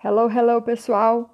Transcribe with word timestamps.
Hello, 0.00 0.30
hello, 0.30 0.62
pessoal! 0.62 1.28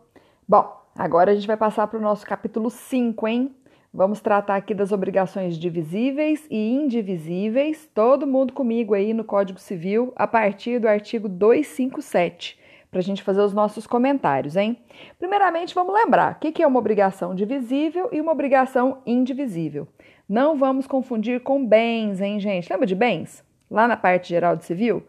Bom, 0.48 0.74
agora 0.96 1.30
a 1.32 1.34
gente 1.34 1.46
vai 1.46 1.54
passar 1.56 1.86
para 1.86 1.98
o 1.98 2.02
nosso 2.02 2.24
capítulo 2.24 2.70
5, 2.70 3.28
hein? 3.28 3.54
Vamos 3.92 4.22
tratar 4.22 4.56
aqui 4.56 4.72
das 4.72 4.90
obrigações 4.90 5.58
divisíveis 5.58 6.46
e 6.50 6.72
indivisíveis, 6.72 7.86
todo 7.94 8.26
mundo 8.26 8.54
comigo 8.54 8.94
aí 8.94 9.12
no 9.12 9.22
Código 9.22 9.58
Civil, 9.58 10.14
a 10.16 10.26
partir 10.26 10.78
do 10.78 10.88
artigo 10.88 11.28
257, 11.28 12.58
para 12.90 13.00
a 13.00 13.02
gente 13.02 13.22
fazer 13.22 13.42
os 13.42 13.52
nossos 13.52 13.86
comentários, 13.86 14.56
hein? 14.56 14.78
Primeiramente, 15.18 15.74
vamos 15.74 15.92
lembrar 15.92 16.32
o 16.32 16.38
que 16.38 16.62
é 16.62 16.66
uma 16.66 16.78
obrigação 16.78 17.34
divisível 17.34 18.08
e 18.12 18.18
uma 18.18 18.32
obrigação 18.32 19.02
indivisível. 19.04 19.86
Não 20.26 20.56
vamos 20.56 20.86
confundir 20.86 21.40
com 21.40 21.66
bens, 21.66 22.18
hein, 22.18 22.40
gente? 22.40 22.72
Lembra 22.72 22.86
de 22.86 22.94
bens? 22.94 23.44
Lá 23.70 23.86
na 23.86 23.96
parte 23.98 24.30
geral 24.30 24.56
do 24.56 24.64
civil? 24.64 25.06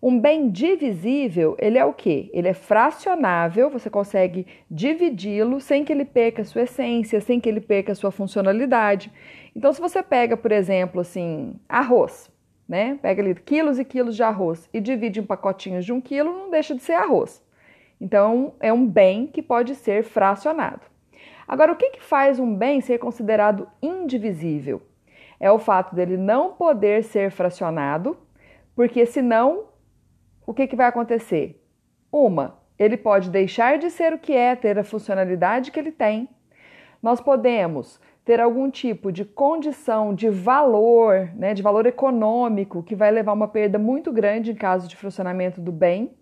Um 0.00 0.20
bem 0.20 0.48
divisível, 0.48 1.56
ele 1.58 1.76
é 1.76 1.84
o 1.84 1.92
quê? 1.92 2.30
Ele 2.32 2.46
é 2.46 2.54
fracionável, 2.54 3.68
você 3.68 3.90
consegue 3.90 4.46
dividi-lo 4.70 5.60
sem 5.60 5.84
que 5.84 5.92
ele 5.92 6.04
perca 6.04 6.44
sua 6.44 6.62
essência, 6.62 7.20
sem 7.20 7.40
que 7.40 7.48
ele 7.48 7.60
perca 7.60 7.94
sua 7.96 8.12
funcionalidade. 8.12 9.10
Então, 9.56 9.72
se 9.72 9.80
você 9.80 10.00
pega, 10.00 10.36
por 10.36 10.52
exemplo, 10.52 11.00
assim, 11.00 11.56
arroz, 11.68 12.30
né? 12.68 12.96
Pega 13.02 13.20
ali 13.20 13.34
quilos 13.34 13.80
e 13.80 13.84
quilos 13.84 14.14
de 14.14 14.22
arroz 14.22 14.68
e 14.72 14.80
divide 14.80 15.18
em 15.18 15.24
pacotinhos 15.24 15.84
de 15.84 15.92
um 15.92 16.00
quilo, 16.00 16.32
não 16.32 16.50
deixa 16.50 16.76
de 16.76 16.82
ser 16.82 16.92
arroz. 16.92 17.42
Então, 18.00 18.54
é 18.60 18.72
um 18.72 18.86
bem 18.86 19.26
que 19.26 19.42
pode 19.42 19.74
ser 19.74 20.04
fracionado. 20.04 20.82
Agora, 21.46 21.72
o 21.72 21.76
que, 21.76 21.90
que 21.90 22.04
faz 22.04 22.38
um 22.38 22.54
bem 22.54 22.80
ser 22.80 22.98
considerado 22.98 23.66
indivisível? 23.82 24.80
É 25.40 25.50
o 25.50 25.58
fato 25.58 25.94
dele 25.94 26.16
não 26.16 26.52
poder 26.52 27.02
ser 27.02 27.32
fracionado, 27.32 28.16
porque 28.76 29.04
senão 29.06 29.67
o 30.48 30.54
que, 30.54 30.66
que 30.66 30.74
vai 30.74 30.86
acontecer? 30.86 31.62
Uma, 32.10 32.58
ele 32.78 32.96
pode 32.96 33.28
deixar 33.28 33.76
de 33.76 33.90
ser 33.90 34.14
o 34.14 34.18
que 34.18 34.32
é, 34.32 34.56
ter 34.56 34.78
a 34.78 34.82
funcionalidade 34.82 35.70
que 35.70 35.78
ele 35.78 35.92
tem. 35.92 36.26
Nós 37.02 37.20
podemos 37.20 38.00
ter 38.24 38.40
algum 38.40 38.70
tipo 38.70 39.12
de 39.12 39.26
condição 39.26 40.14
de 40.14 40.30
valor, 40.30 41.30
né, 41.34 41.52
de 41.52 41.60
valor 41.60 41.84
econômico, 41.84 42.82
que 42.82 42.96
vai 42.96 43.10
levar 43.10 43.34
uma 43.34 43.46
perda 43.46 43.78
muito 43.78 44.10
grande 44.10 44.52
em 44.52 44.54
caso 44.54 44.88
de 44.88 44.96
funcionamento 44.96 45.60
do 45.60 45.70
bem. 45.70 46.12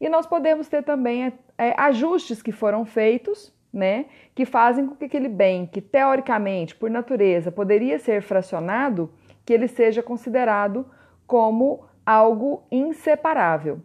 E 0.00 0.08
nós 0.08 0.24
podemos 0.24 0.68
ter 0.68 0.84
também 0.84 1.32
é, 1.58 1.74
ajustes 1.76 2.40
que 2.40 2.52
foram 2.52 2.84
feitos, 2.84 3.52
né, 3.72 4.06
que 4.36 4.44
fazem 4.44 4.86
com 4.86 4.94
que 4.94 5.06
aquele 5.06 5.28
bem, 5.28 5.66
que 5.66 5.80
teoricamente, 5.80 6.76
por 6.76 6.88
natureza, 6.88 7.50
poderia 7.50 7.98
ser 7.98 8.22
fracionado, 8.22 9.12
que 9.44 9.52
ele 9.52 9.66
seja 9.66 10.00
considerado 10.00 10.86
como 11.26 11.92
algo 12.04 12.62
inseparável. 12.70 13.80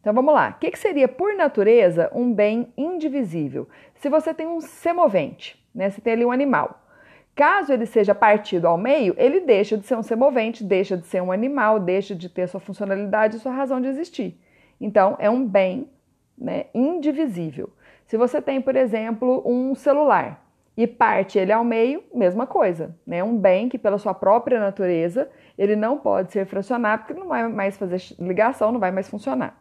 Então 0.00 0.12
vamos 0.12 0.34
lá. 0.34 0.50
O 0.50 0.58
que, 0.58 0.76
seria, 0.76 1.08
por 1.08 1.34
natureza, 1.34 2.10
um 2.14 2.32
bem 2.32 2.72
indivisível? 2.76 3.68
Se 3.94 4.08
você 4.08 4.34
tem 4.34 4.46
um 4.46 4.60
semovente, 4.60 5.58
né? 5.74 5.88
Você 5.88 6.00
tem 6.00 6.12
ali 6.12 6.24
um 6.24 6.30
animal. 6.30 6.82
Caso 7.34 7.72
ele 7.72 7.86
seja 7.86 8.14
partido 8.14 8.68
ao 8.68 8.78
meio, 8.78 9.14
ele 9.16 9.40
deixa 9.40 9.76
de 9.76 9.86
ser 9.86 9.96
um 9.96 10.02
semovente, 10.02 10.62
deixa 10.62 10.96
de 10.96 11.06
ser 11.06 11.20
um 11.22 11.32
animal, 11.32 11.80
deixa 11.80 12.14
de 12.14 12.28
ter 12.28 12.46
sua 12.46 12.60
funcionalidade 12.60 13.38
sua 13.38 13.50
razão 13.50 13.80
de 13.80 13.88
existir. 13.88 14.38
Então, 14.80 15.16
é 15.18 15.28
um 15.28 15.44
bem 15.44 15.88
né, 16.38 16.66
indivisível. 16.74 17.70
Se 18.06 18.16
você 18.16 18.40
tem, 18.40 18.60
por 18.60 18.76
exemplo, 18.76 19.42
um 19.44 19.74
celular 19.74 20.43
e 20.76 20.86
parte 20.86 21.38
ele 21.38 21.52
ao 21.52 21.64
meio, 21.64 22.02
mesma 22.12 22.46
coisa. 22.46 22.96
Né? 23.06 23.22
Um 23.22 23.36
bem 23.36 23.68
que, 23.68 23.78
pela 23.78 23.98
sua 23.98 24.14
própria 24.14 24.58
natureza, 24.58 25.28
ele 25.56 25.76
não 25.76 25.98
pode 25.98 26.32
ser 26.32 26.46
fracionado 26.46 27.04
porque 27.04 27.18
não 27.18 27.28
vai 27.28 27.46
mais 27.48 27.76
fazer 27.76 28.00
ligação, 28.18 28.72
não 28.72 28.80
vai 28.80 28.90
mais 28.90 29.08
funcionar. 29.08 29.56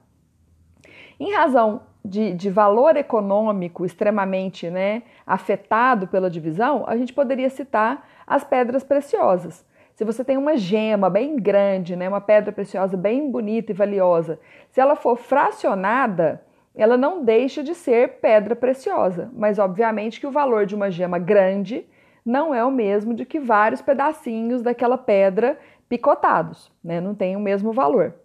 Em 1.20 1.34
razão 1.34 1.84
de, 2.04 2.34
de 2.34 2.50
valor 2.50 2.98
econômico 2.98 3.86
extremamente 3.86 4.70
né, 4.70 5.04
afetado 5.26 6.08
pela 6.08 6.30
divisão, 6.30 6.84
a 6.88 6.98
gente 6.98 7.14
poderia 7.14 7.50
citar 7.50 8.08
as 8.26 8.44
pedras 8.44 8.84
preciosas. 8.84 9.66
Se 9.96 10.04
você 10.04 10.24
tem 10.24 10.38
uma 10.38 10.58
gema 10.58 11.10
bem 11.10 11.36
grande, 11.36 11.96
né, 11.96 12.10
uma 12.10 12.20
pedra 12.20 12.52
preciosa 12.52 12.98
bem 12.98 13.30
bonita 13.32 13.72
e 13.72 13.76
valiosa, 13.76 14.40
se 14.72 14.82
ela 14.82 14.96
for 14.96 15.16
fracionada, 15.16 16.42
ela 16.76 16.98
não 16.98 17.24
deixa 17.24 17.64
de 17.64 17.76
ser 17.76 18.20
pedra 18.20 18.56
preciosa, 18.56 19.30
mas 19.34 19.60
obviamente 19.60 20.20
que 20.20 20.28
o 20.28 20.32
valor 20.32 20.66
de 20.66 20.76
uma 20.76 20.90
gema 20.90 21.20
grande 21.20 21.86
não 22.26 22.54
é 22.54 22.64
o 22.64 22.72
mesmo 22.72 23.14
de 23.14 23.26
que 23.26 23.40
vários 23.40 23.82
pedacinhos 23.82 24.62
daquela 24.62 24.98
pedra 24.98 25.60
picotados, 25.88 26.72
né? 26.84 27.00
não 27.00 27.14
tem 27.14 27.36
o 27.36 27.40
mesmo 27.40 27.72
valor. 27.72 28.16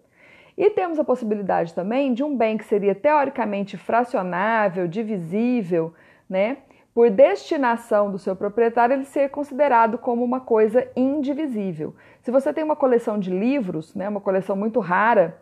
E 0.56 0.70
temos 0.70 0.98
a 0.98 1.04
possibilidade 1.04 1.75
também 1.75 2.14
de 2.14 2.25
um 2.25 2.37
bem 2.37 2.56
que 2.56 2.64
seria 2.64 2.94
teoricamente 2.94 3.76
fracionável, 3.76 4.88
divisível, 4.88 5.92
né? 6.28 6.58
por 6.98 7.10
destinação 7.10 8.10
do 8.10 8.19
seu 8.19 8.34
proprietário, 8.34 8.94
ele 8.94 9.04
ser 9.04 9.31
considerado 9.31 9.98
como 9.98 10.25
uma 10.25 10.41
coisa 10.41 10.88
indivisível. 10.97 11.94
Se 12.20 12.31
você 12.31 12.53
tem 12.53 12.64
uma 12.64 12.75
coleção 12.75 13.20
de 13.20 13.31
livros, 13.31 13.94
né, 13.94 14.08
uma 14.08 14.20
coleção 14.20 14.56
muito 14.56 14.81
rara, 14.81 15.38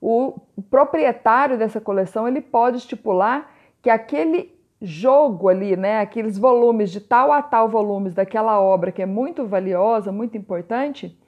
o 0.00 0.34
proprietário 0.70 1.58
dessa 1.58 1.80
coleção 1.80 2.26
ele 2.26 2.40
pode 2.40 2.78
estipular 2.78 3.50
que 3.82 3.90
aquele 3.90 4.58
jogo 4.80 5.48
ali, 5.48 5.76
né, 5.76 6.00
aqueles 6.00 6.38
volumes 6.38 6.90
de 6.90 7.00
tal 7.00 7.32
a 7.32 7.42
tal 7.42 7.68
volumes 7.68 8.14
daquela 8.14 8.60
obra 8.60 8.90
que 8.90 9.02
é 9.02 9.06
muito 9.06 9.46
valiosa, 9.46 10.10
muito 10.10 10.38
importante, 10.38 11.18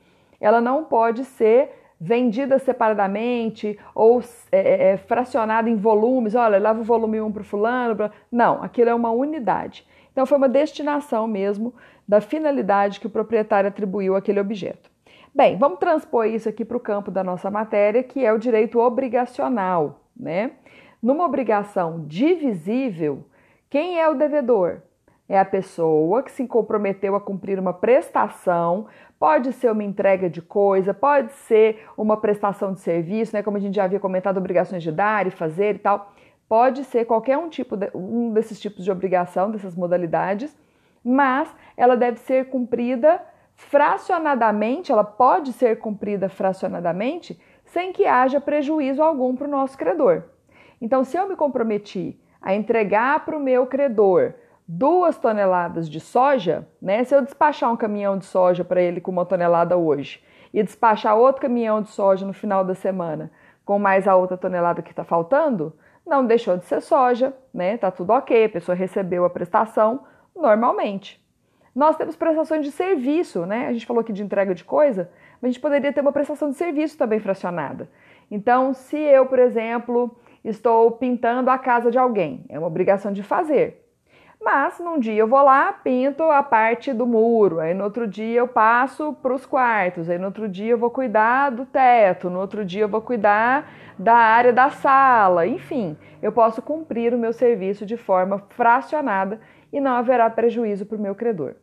ela 0.40 0.60
não 0.60 0.84
pode 0.84 1.24
ser 1.24 1.70
vendida 2.00 2.58
separadamente 2.58 3.78
ou 3.94 4.20
é, 4.50 4.58
é, 4.58 4.88
é 4.88 4.96
fracionada 4.96 5.70
em 5.70 5.76
volumes. 5.76 6.34
Olha, 6.34 6.58
leva 6.58 6.80
o 6.80 6.84
volume 6.84 7.20
1 7.20 7.30
para 7.30 7.42
o 7.42 7.44
fulano. 7.44 7.94
Pra... 7.94 8.10
Não, 8.30 8.60
aquilo 8.60 8.90
é 8.90 8.94
uma 8.94 9.12
unidade. 9.12 9.86
Então, 10.10 10.26
foi 10.26 10.36
uma 10.36 10.48
destinação 10.48 11.28
mesmo 11.28 11.72
da 12.06 12.20
finalidade 12.20 12.98
que 12.98 13.06
o 13.06 13.10
proprietário 13.10 13.68
atribuiu 13.68 14.16
àquele 14.16 14.40
objeto. 14.40 14.90
Bem, 15.34 15.56
vamos 15.56 15.78
transpor 15.78 16.26
isso 16.26 16.46
aqui 16.46 16.62
para 16.62 16.76
o 16.76 16.80
campo 16.80 17.10
da 17.10 17.24
nossa 17.24 17.50
matéria, 17.50 18.02
que 18.02 18.22
é 18.22 18.30
o 18.30 18.38
direito 18.38 18.78
obrigacional. 18.78 20.00
Né? 20.14 20.50
Numa 21.02 21.24
obrigação 21.24 22.04
divisível, 22.06 23.24
quem 23.70 23.98
é 23.98 24.06
o 24.10 24.14
devedor? 24.14 24.82
É 25.26 25.38
a 25.38 25.44
pessoa 25.44 26.22
que 26.22 26.30
se 26.30 26.46
comprometeu 26.46 27.16
a 27.16 27.20
cumprir 27.20 27.58
uma 27.58 27.72
prestação, 27.72 28.86
pode 29.18 29.54
ser 29.54 29.72
uma 29.72 29.82
entrega 29.82 30.28
de 30.28 30.42
coisa, 30.42 30.92
pode 30.92 31.32
ser 31.32 31.82
uma 31.96 32.18
prestação 32.18 32.74
de 32.74 32.80
serviço, 32.80 33.34
né? 33.34 33.42
Como 33.42 33.56
a 33.56 33.60
gente 33.60 33.76
já 33.76 33.84
havia 33.84 33.98
comentado, 33.98 34.36
obrigações 34.36 34.82
de 34.82 34.92
dar 34.92 35.26
e 35.26 35.30
fazer 35.30 35.76
e 35.76 35.78
tal. 35.78 36.12
Pode 36.46 36.84
ser 36.84 37.06
qualquer 37.06 37.38
um 37.38 37.48
tipo 37.48 37.74
de, 37.74 37.90
um 37.94 38.34
desses 38.34 38.60
tipos 38.60 38.84
de 38.84 38.90
obrigação, 38.90 39.50
dessas 39.50 39.74
modalidades, 39.74 40.54
mas 41.02 41.48
ela 41.74 41.96
deve 41.96 42.18
ser 42.20 42.50
cumprida 42.50 43.18
fracionadamente, 43.54 44.92
ela 44.92 45.04
pode 45.04 45.52
ser 45.52 45.78
cumprida 45.78 46.28
fracionadamente 46.28 47.40
sem 47.64 47.92
que 47.92 48.06
haja 48.06 48.40
prejuízo 48.40 49.02
algum 49.02 49.34
para 49.34 49.46
o 49.46 49.50
nosso 49.50 49.78
credor. 49.78 50.24
Então, 50.80 51.04
se 51.04 51.16
eu 51.16 51.28
me 51.28 51.36
comprometi 51.36 52.20
a 52.40 52.54
entregar 52.54 53.24
para 53.24 53.36
o 53.36 53.40
meu 53.40 53.66
credor 53.66 54.34
duas 54.66 55.18
toneladas 55.18 55.88
de 55.88 56.00
soja, 56.00 56.68
né? 56.80 57.04
Se 57.04 57.14
eu 57.14 57.22
despachar 57.22 57.72
um 57.72 57.76
caminhão 57.76 58.18
de 58.18 58.24
soja 58.24 58.64
para 58.64 58.80
ele 58.80 59.00
com 59.00 59.10
uma 59.10 59.24
tonelada 59.24 59.76
hoje 59.76 60.22
e 60.52 60.62
despachar 60.62 61.16
outro 61.16 61.42
caminhão 61.42 61.82
de 61.82 61.90
soja 61.90 62.26
no 62.26 62.32
final 62.32 62.64
da 62.64 62.74
semana 62.74 63.30
com 63.64 63.78
mais 63.78 64.08
a 64.08 64.16
outra 64.16 64.36
tonelada 64.36 64.82
que 64.82 64.90
está 64.90 65.04
faltando, 65.04 65.72
não 66.06 66.26
deixou 66.26 66.56
de 66.56 66.64
ser 66.64 66.80
soja, 66.80 67.32
né? 67.54 67.76
Tá 67.76 67.90
tudo 67.90 68.10
ok, 68.12 68.44
a 68.44 68.48
pessoa 68.48 68.74
recebeu 68.74 69.24
a 69.24 69.30
prestação 69.30 70.04
normalmente. 70.34 71.21
Nós 71.74 71.96
temos 71.96 72.16
prestações 72.16 72.64
de 72.64 72.70
serviço, 72.70 73.46
né? 73.46 73.66
A 73.66 73.72
gente 73.72 73.86
falou 73.86 74.00
aqui 74.00 74.12
de 74.12 74.22
entrega 74.22 74.54
de 74.54 74.64
coisa, 74.64 75.10
mas 75.40 75.48
a 75.48 75.52
gente 75.52 75.60
poderia 75.60 75.92
ter 75.92 76.00
uma 76.00 76.12
prestação 76.12 76.50
de 76.50 76.56
serviço 76.56 76.98
também 76.98 77.18
fracionada. 77.18 77.88
Então, 78.30 78.74
se 78.74 78.96
eu, 78.96 79.26
por 79.26 79.38
exemplo, 79.38 80.16
estou 80.44 80.90
pintando 80.92 81.50
a 81.50 81.58
casa 81.58 81.90
de 81.90 81.98
alguém, 81.98 82.44
é 82.48 82.58
uma 82.58 82.68
obrigação 82.68 83.12
de 83.12 83.22
fazer. 83.22 83.81
Mas 84.44 84.80
num 84.80 84.98
dia 84.98 85.14
eu 85.14 85.28
vou 85.28 85.40
lá, 85.40 85.72
pinto 85.72 86.24
a 86.24 86.42
parte 86.42 86.92
do 86.92 87.06
muro, 87.06 87.60
aí 87.60 87.72
no 87.72 87.84
outro 87.84 88.08
dia 88.08 88.40
eu 88.40 88.48
passo 88.48 89.12
para 89.22 89.32
os 89.32 89.46
quartos, 89.46 90.10
aí 90.10 90.18
no 90.18 90.26
outro 90.26 90.48
dia 90.48 90.72
eu 90.72 90.78
vou 90.78 90.90
cuidar 90.90 91.50
do 91.50 91.64
teto, 91.64 92.28
no 92.28 92.40
outro 92.40 92.64
dia 92.64 92.82
eu 92.82 92.88
vou 92.88 93.00
cuidar 93.00 93.70
da 93.96 94.16
área 94.16 94.52
da 94.52 94.68
sala, 94.68 95.46
enfim, 95.46 95.96
eu 96.20 96.32
posso 96.32 96.60
cumprir 96.60 97.14
o 97.14 97.18
meu 97.18 97.32
serviço 97.32 97.86
de 97.86 97.96
forma 97.96 98.42
fracionada 98.48 99.40
e 99.72 99.80
não 99.80 99.92
haverá 99.92 100.28
prejuízo 100.28 100.86
para 100.86 100.98
o 100.98 101.00
meu 101.00 101.14
credor. 101.14 101.54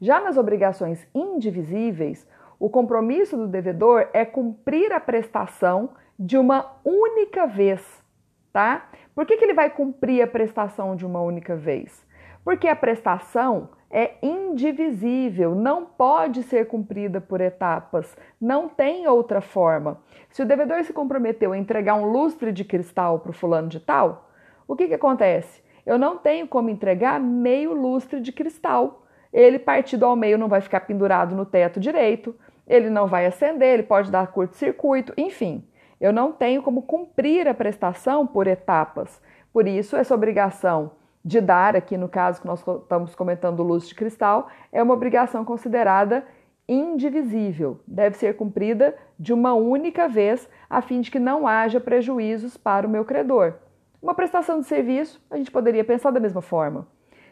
Já 0.00 0.18
nas 0.18 0.38
obrigações 0.38 1.06
indivisíveis, 1.14 2.26
o 2.58 2.70
compromisso 2.70 3.36
do 3.36 3.46
devedor 3.46 4.08
é 4.14 4.24
cumprir 4.24 4.92
a 4.92 5.00
prestação 5.00 5.90
de 6.18 6.38
uma 6.38 6.72
única 6.82 7.46
vez, 7.46 8.02
tá? 8.50 8.88
Por 9.14 9.26
que, 9.26 9.36
que 9.36 9.44
ele 9.44 9.52
vai 9.52 9.68
cumprir 9.68 10.22
a 10.22 10.26
prestação 10.26 10.96
de 10.96 11.04
uma 11.04 11.20
única 11.20 11.54
vez? 11.54 12.02
Porque 12.44 12.68
a 12.68 12.76
prestação 12.76 13.70
é 13.90 14.14
indivisível, 14.22 15.54
não 15.54 15.86
pode 15.86 16.42
ser 16.42 16.66
cumprida 16.66 17.20
por 17.20 17.40
etapas, 17.40 18.16
não 18.40 18.68
tem 18.68 19.06
outra 19.06 19.40
forma. 19.40 20.00
Se 20.30 20.42
o 20.42 20.46
devedor 20.46 20.84
se 20.84 20.92
comprometeu 20.92 21.52
a 21.52 21.58
entregar 21.58 21.94
um 21.94 22.04
lustre 22.04 22.52
de 22.52 22.64
cristal 22.64 23.20
para 23.20 23.30
o 23.30 23.34
fulano 23.34 23.68
de 23.68 23.80
tal, 23.80 24.28
O 24.66 24.74
que, 24.74 24.88
que 24.88 24.94
acontece? 24.94 25.62
Eu 25.84 25.98
não 25.98 26.16
tenho 26.16 26.48
como 26.48 26.70
entregar 26.70 27.20
meio 27.20 27.74
lustre 27.74 28.18
de 28.20 28.32
cristal. 28.32 29.06
Ele 29.32 29.58
partido 29.58 30.06
ao 30.06 30.16
meio 30.16 30.38
não 30.38 30.48
vai 30.48 30.60
ficar 30.60 30.80
pendurado 30.80 31.34
no 31.34 31.44
teto 31.44 31.78
direito, 31.78 32.34
ele 32.66 32.88
não 32.88 33.06
vai 33.06 33.26
acender, 33.26 33.74
ele 33.74 33.82
pode 33.82 34.10
dar 34.10 34.26
curto-circuito, 34.28 35.12
enfim. 35.16 35.68
Eu 36.00 36.12
não 36.12 36.32
tenho 36.32 36.62
como 36.62 36.82
cumprir 36.82 37.46
a 37.46 37.54
prestação 37.54 38.26
por 38.26 38.46
etapas. 38.46 39.20
Por 39.52 39.68
isso, 39.68 39.96
essa 39.96 40.14
obrigação 40.14 40.92
de 41.24 41.40
dar, 41.40 41.74
aqui 41.74 41.96
no 41.96 42.08
caso 42.08 42.40
que 42.40 42.46
nós 42.46 42.60
estamos 42.60 43.14
comentando 43.14 43.62
luz 43.62 43.88
de 43.88 43.94
cristal, 43.94 44.48
é 44.70 44.82
uma 44.82 44.92
obrigação 44.92 45.44
considerada 45.44 46.24
indivisível. 46.68 47.80
Deve 47.86 48.16
ser 48.16 48.36
cumprida 48.36 48.94
de 49.18 49.32
uma 49.32 49.54
única 49.54 50.06
vez, 50.08 50.48
a 50.68 50.82
fim 50.82 51.00
de 51.00 51.10
que 51.10 51.18
não 51.18 51.46
haja 51.46 51.80
prejuízos 51.80 52.56
para 52.56 52.86
o 52.86 52.90
meu 52.90 53.04
credor. 53.04 53.54
Uma 54.02 54.14
prestação 54.14 54.60
de 54.60 54.66
serviço, 54.66 55.24
a 55.30 55.36
gente 55.36 55.50
poderia 55.50 55.82
pensar 55.82 56.10
da 56.10 56.20
mesma 56.20 56.42
forma. 56.42 56.86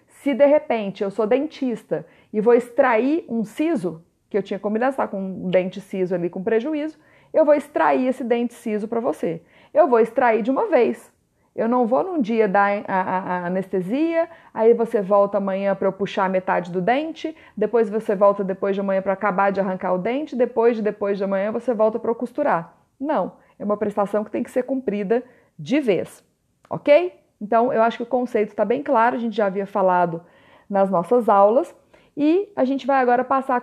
Se 0.06 0.32
de 0.32 0.46
repente 0.46 1.04
eu 1.04 1.10
sou 1.10 1.26
dentista 1.26 2.06
e 2.32 2.40
vou 2.40 2.54
extrair 2.54 3.26
um 3.28 3.44
siso, 3.44 4.02
que 4.30 4.38
eu 4.38 4.42
tinha 4.42 4.58
combinado 4.58 4.92
estar 4.92 5.08
com 5.08 5.20
um 5.20 5.50
dente 5.50 5.82
siso 5.82 6.14
ali 6.14 6.30
com 6.30 6.42
prejuízo, 6.42 6.98
eu 7.32 7.44
vou 7.44 7.54
extrair 7.54 8.06
esse 8.06 8.24
dente 8.24 8.54
siso 8.54 8.88
para 8.88 9.00
você. 9.00 9.42
Eu 9.74 9.86
vou 9.86 10.00
extrair 10.00 10.42
de 10.42 10.50
uma 10.50 10.68
vez. 10.68 11.11
Eu 11.54 11.68
não 11.68 11.86
vou 11.86 12.02
num 12.02 12.20
dia 12.20 12.48
dar 12.48 12.82
a, 12.88 13.00
a, 13.00 13.18
a 13.18 13.46
anestesia, 13.46 14.28
aí 14.54 14.72
você 14.72 15.02
volta 15.02 15.36
amanhã 15.36 15.74
para 15.74 15.86
eu 15.86 15.92
puxar 15.92 16.28
metade 16.30 16.70
do 16.70 16.80
dente, 16.80 17.36
depois 17.54 17.90
você 17.90 18.16
volta 18.16 18.42
depois 18.42 18.74
de 18.74 18.80
amanhã 18.80 19.02
para 19.02 19.12
acabar 19.12 19.52
de 19.52 19.60
arrancar 19.60 19.92
o 19.92 19.98
dente, 19.98 20.34
depois 20.34 20.76
de 20.76 20.82
depois 20.82 21.18
de 21.18 21.24
amanhã 21.24 21.52
você 21.52 21.74
volta 21.74 21.98
para 21.98 22.10
eu 22.10 22.14
costurar. 22.14 22.74
Não, 22.98 23.32
é 23.58 23.64
uma 23.64 23.76
prestação 23.76 24.24
que 24.24 24.30
tem 24.30 24.42
que 24.42 24.50
ser 24.50 24.62
cumprida 24.62 25.22
de 25.58 25.78
vez, 25.78 26.24
ok? 26.70 27.12
Então 27.38 27.70
eu 27.70 27.82
acho 27.82 27.98
que 27.98 28.02
o 28.02 28.06
conceito 28.06 28.48
está 28.50 28.64
bem 28.64 28.82
claro, 28.82 29.16
a 29.16 29.18
gente 29.18 29.36
já 29.36 29.46
havia 29.46 29.66
falado 29.66 30.22
nas 30.70 30.90
nossas 30.90 31.28
aulas 31.28 31.74
e 32.16 32.50
a 32.56 32.64
gente 32.64 32.86
vai 32.86 33.00
agora 33.00 33.24
passar 33.24 33.56
a 33.56 33.60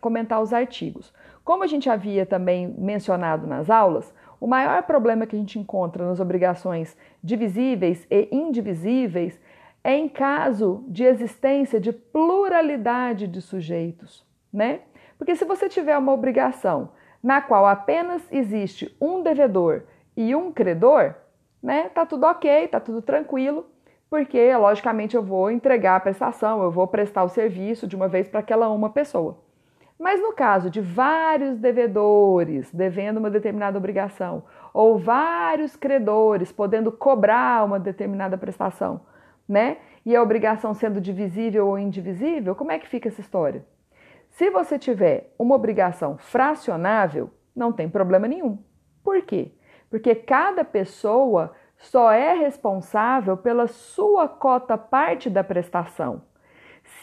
comentar 0.00 0.42
os 0.42 0.52
artigos. 0.52 1.12
Como 1.42 1.64
a 1.64 1.66
gente 1.66 1.88
havia 1.88 2.26
também 2.26 2.68
mencionado 2.76 3.46
nas 3.46 3.70
aulas, 3.70 4.12
o 4.40 4.46
maior 4.46 4.82
problema 4.84 5.26
que 5.26 5.36
a 5.36 5.38
gente 5.38 5.58
encontra 5.58 6.06
nas 6.06 6.18
obrigações 6.18 6.96
divisíveis 7.22 8.06
e 8.10 8.28
indivisíveis 8.32 9.38
é 9.84 9.94
em 9.94 10.08
caso 10.08 10.82
de 10.88 11.04
existência 11.04 11.78
de 11.78 11.92
pluralidade 11.92 13.26
de 13.26 13.42
sujeitos, 13.42 14.26
né? 14.52 14.80
Porque 15.18 15.36
se 15.36 15.44
você 15.44 15.68
tiver 15.68 15.96
uma 15.98 16.12
obrigação 16.12 16.90
na 17.22 17.42
qual 17.42 17.66
apenas 17.66 18.22
existe 18.32 18.96
um 19.00 19.22
devedor 19.22 19.82
e 20.16 20.34
um 20.34 20.50
credor, 20.50 21.14
né? 21.62 21.90
Tá 21.90 22.06
tudo 22.06 22.24
ok, 22.24 22.68
tá 22.68 22.80
tudo 22.80 23.02
tranquilo, 23.02 23.66
porque 24.08 24.56
logicamente 24.56 25.14
eu 25.14 25.22
vou 25.22 25.50
entregar 25.50 25.96
a 25.96 26.00
prestação, 26.00 26.62
eu 26.62 26.70
vou 26.70 26.86
prestar 26.86 27.24
o 27.24 27.28
serviço 27.28 27.86
de 27.86 27.94
uma 27.94 28.08
vez 28.08 28.26
para 28.26 28.40
aquela 28.40 28.70
uma 28.70 28.88
pessoa. 28.88 29.38
Mas 30.00 30.18
no 30.18 30.32
caso 30.32 30.70
de 30.70 30.80
vários 30.80 31.58
devedores 31.58 32.72
devendo 32.72 33.18
uma 33.18 33.28
determinada 33.28 33.76
obrigação, 33.76 34.44
ou 34.72 34.98
vários 34.98 35.76
credores 35.76 36.50
podendo 36.50 36.90
cobrar 36.90 37.66
uma 37.66 37.78
determinada 37.78 38.38
prestação, 38.38 39.02
né? 39.46 39.76
E 40.06 40.16
a 40.16 40.22
obrigação 40.22 40.72
sendo 40.72 41.02
divisível 41.02 41.68
ou 41.68 41.78
indivisível, 41.78 42.54
como 42.54 42.72
é 42.72 42.78
que 42.78 42.88
fica 42.88 43.08
essa 43.08 43.20
história? 43.20 43.62
Se 44.30 44.48
você 44.48 44.78
tiver 44.78 45.34
uma 45.38 45.54
obrigação 45.54 46.16
fracionável, 46.16 47.28
não 47.54 47.70
tem 47.70 47.86
problema 47.86 48.26
nenhum. 48.26 48.58
Por 49.04 49.20
quê? 49.20 49.52
Porque 49.90 50.14
cada 50.14 50.64
pessoa 50.64 51.52
só 51.76 52.10
é 52.10 52.32
responsável 52.32 53.36
pela 53.36 53.66
sua 53.66 54.26
cota 54.26 54.78
parte 54.78 55.28
da 55.28 55.44
prestação. 55.44 56.22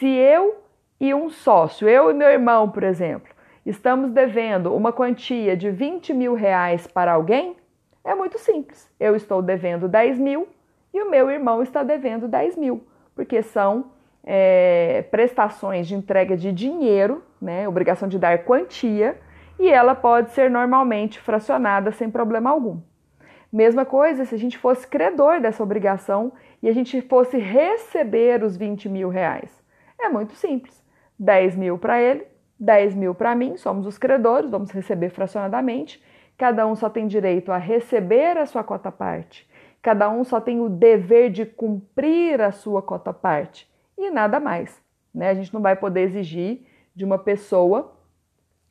Se 0.00 0.08
eu 0.08 0.67
e 1.00 1.14
um 1.14 1.30
sócio, 1.30 1.88
eu 1.88 2.10
e 2.10 2.14
meu 2.14 2.28
irmão, 2.28 2.68
por 2.70 2.82
exemplo, 2.82 3.32
estamos 3.64 4.10
devendo 4.10 4.74
uma 4.74 4.92
quantia 4.92 5.56
de 5.56 5.70
20 5.70 6.12
mil 6.12 6.34
reais 6.34 6.86
para 6.86 7.12
alguém, 7.12 7.56
é 8.04 8.14
muito 8.14 8.38
simples. 8.38 8.90
Eu 8.98 9.14
estou 9.14 9.40
devendo 9.40 9.86
10 9.86 10.18
mil 10.18 10.48
e 10.92 11.00
o 11.00 11.10
meu 11.10 11.30
irmão 11.30 11.62
está 11.62 11.82
devendo 11.82 12.26
10 12.26 12.56
mil, 12.56 12.82
porque 13.14 13.42
são 13.42 13.92
é, 14.24 15.02
prestações 15.10 15.86
de 15.86 15.94
entrega 15.94 16.36
de 16.36 16.50
dinheiro, 16.52 17.22
né, 17.40 17.68
obrigação 17.68 18.08
de 18.08 18.18
dar 18.18 18.44
quantia, 18.44 19.20
e 19.58 19.68
ela 19.68 19.94
pode 19.94 20.32
ser 20.32 20.50
normalmente 20.50 21.20
fracionada 21.20 21.92
sem 21.92 22.10
problema 22.10 22.50
algum. 22.50 22.80
Mesma 23.52 23.84
coisa 23.84 24.24
se 24.24 24.34
a 24.34 24.38
gente 24.38 24.58
fosse 24.58 24.86
credor 24.86 25.40
dessa 25.40 25.62
obrigação 25.62 26.32
e 26.62 26.68
a 26.68 26.72
gente 26.72 27.00
fosse 27.00 27.38
receber 27.38 28.42
os 28.42 28.56
20 28.56 28.88
mil 28.88 29.08
reais. 29.08 29.62
É 29.98 30.08
muito 30.08 30.34
simples. 30.34 30.82
10 31.18 31.56
mil 31.56 31.78
para 31.78 32.00
ele, 32.00 32.26
10 32.58 32.94
mil 32.94 33.14
para 33.14 33.34
mim, 33.34 33.56
somos 33.56 33.86
os 33.86 33.98
credores, 33.98 34.50
vamos 34.50 34.70
receber 34.70 35.10
fracionadamente. 35.10 36.02
Cada 36.36 36.66
um 36.66 36.74
só 36.74 36.88
tem 36.88 37.06
direito 37.06 37.50
a 37.50 37.56
receber 37.56 38.36
a 38.36 38.46
sua 38.46 38.62
cota 38.62 38.92
parte. 38.92 39.48
Cada 39.82 40.08
um 40.10 40.24
só 40.24 40.40
tem 40.40 40.60
o 40.60 40.68
dever 40.68 41.30
de 41.30 41.46
cumprir 41.46 42.40
a 42.40 42.52
sua 42.52 42.82
cota 42.82 43.12
parte 43.12 43.68
e 43.96 44.10
nada 44.10 44.38
mais. 44.38 44.80
Né? 45.14 45.30
A 45.30 45.34
gente 45.34 45.52
não 45.52 45.60
vai 45.60 45.76
poder 45.76 46.02
exigir 46.02 46.66
de 46.94 47.04
uma 47.04 47.18
pessoa 47.18 47.94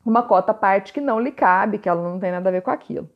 uma 0.04 0.22
cota 0.22 0.54
parte 0.54 0.92
que 0.92 1.00
não 1.00 1.20
lhe 1.20 1.30
cabe, 1.30 1.78
que 1.78 1.88
ela 1.88 2.02
não 2.02 2.18
tem 2.18 2.30
nada 2.30 2.48
a 2.48 2.52
ver 2.52 2.62
com 2.62 2.70
aquilo. 2.70 3.10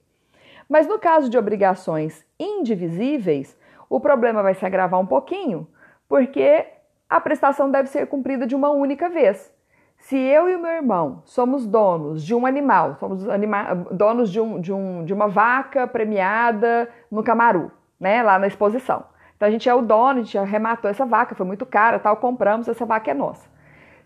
Mas 0.68 0.86
no 0.86 0.98
caso 0.98 1.28
de 1.28 1.38
obrigações 1.38 2.24
indivisíveis, 2.38 3.56
o 3.88 4.00
problema 4.00 4.42
vai 4.42 4.54
se 4.54 4.64
agravar 4.64 5.00
um 5.00 5.06
pouquinho, 5.06 5.66
porque 6.08 6.66
a 7.12 7.20
prestação 7.20 7.70
deve 7.70 7.88
ser 7.90 8.06
cumprida 8.06 8.46
de 8.46 8.54
uma 8.54 8.70
única 8.70 9.10
vez. 9.10 9.52
Se 9.98 10.16
eu 10.16 10.48
e 10.48 10.56
o 10.56 10.58
meu 10.58 10.70
irmão 10.70 11.22
somos 11.26 11.66
donos 11.66 12.24
de 12.24 12.34
um 12.34 12.46
animal, 12.46 12.96
somos 12.98 13.28
anima 13.28 13.74
donos 13.90 14.32
de, 14.32 14.40
um, 14.40 14.58
de, 14.60 14.72
um, 14.72 15.04
de 15.04 15.12
uma 15.12 15.28
vaca 15.28 15.86
premiada 15.86 16.88
no 17.10 17.22
Camaru, 17.22 17.70
né, 18.00 18.22
lá 18.22 18.38
na 18.38 18.46
exposição. 18.46 19.04
Então 19.36 19.46
a 19.46 19.50
gente 19.50 19.68
é 19.68 19.74
o 19.74 19.82
dono, 19.82 20.20
a 20.20 20.22
gente 20.22 20.38
arrematou 20.38 20.90
essa 20.90 21.04
vaca, 21.04 21.34
foi 21.34 21.44
muito 21.46 21.66
cara, 21.66 21.98
tal, 21.98 22.16
compramos, 22.16 22.66
essa 22.66 22.86
vaca 22.86 23.10
é 23.10 23.14
nossa. 23.14 23.46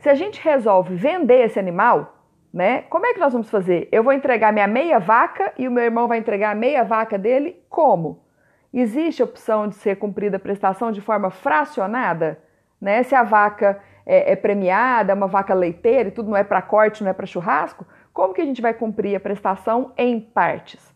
Se 0.01 0.09
a 0.09 0.15
gente 0.15 0.43
resolve 0.43 0.97
vender 0.97 1.45
esse 1.45 1.59
animal, 1.59 2.17
né, 2.53 2.83
como 2.91 3.07
é 3.07 3.15
que 3.15 3.21
nós 3.21 3.33
vamos 3.33 3.49
fazer? 3.49 3.89
Eu 3.93 4.03
vou 4.03 4.13
entregar 4.13 4.53
minha 4.53 4.67
meia 4.67 4.99
vaca 4.99 5.53
e 5.57 5.69
o 5.69 5.71
meu 5.71 5.85
irmão 5.85 6.09
vai 6.09 6.19
entregar 6.19 6.51
a 6.51 6.55
meia 6.55 6.83
vaca 6.83 7.17
dele? 7.17 7.63
Como? 7.69 8.25
Existe 8.75 9.23
a 9.23 9.25
opção 9.25 9.69
de 9.69 9.77
ser 9.77 9.97
cumprida 9.97 10.37
a 10.39 10.41
prestação 10.41 10.91
de 10.91 11.01
forma 11.01 11.31
fracionada? 11.31 12.45
Né? 12.87 13.03
Se 13.03 13.17
a 13.17 13.25
vaca 13.25 13.81
é, 14.07 14.31
é 14.31 14.37
premiada, 14.37 15.11
é 15.11 15.15
uma 15.15 15.27
vaca 15.27 15.53
leiteira 15.53 16.09
e 16.09 16.13
tudo 16.13 16.31
não 16.31 16.37
é 16.37 16.45
para 16.45 16.63
corte, 16.63 17.03
não 17.03 17.11
é 17.11 17.13
para 17.13 17.27
churrasco, 17.27 17.85
como 18.13 18.33
que 18.33 18.41
a 18.41 18.45
gente 18.45 18.63
vai 18.63 18.73
cumprir 18.73 19.17
a 19.17 19.21
prestação 19.21 19.91
em 19.99 20.21
partes? 20.21 20.95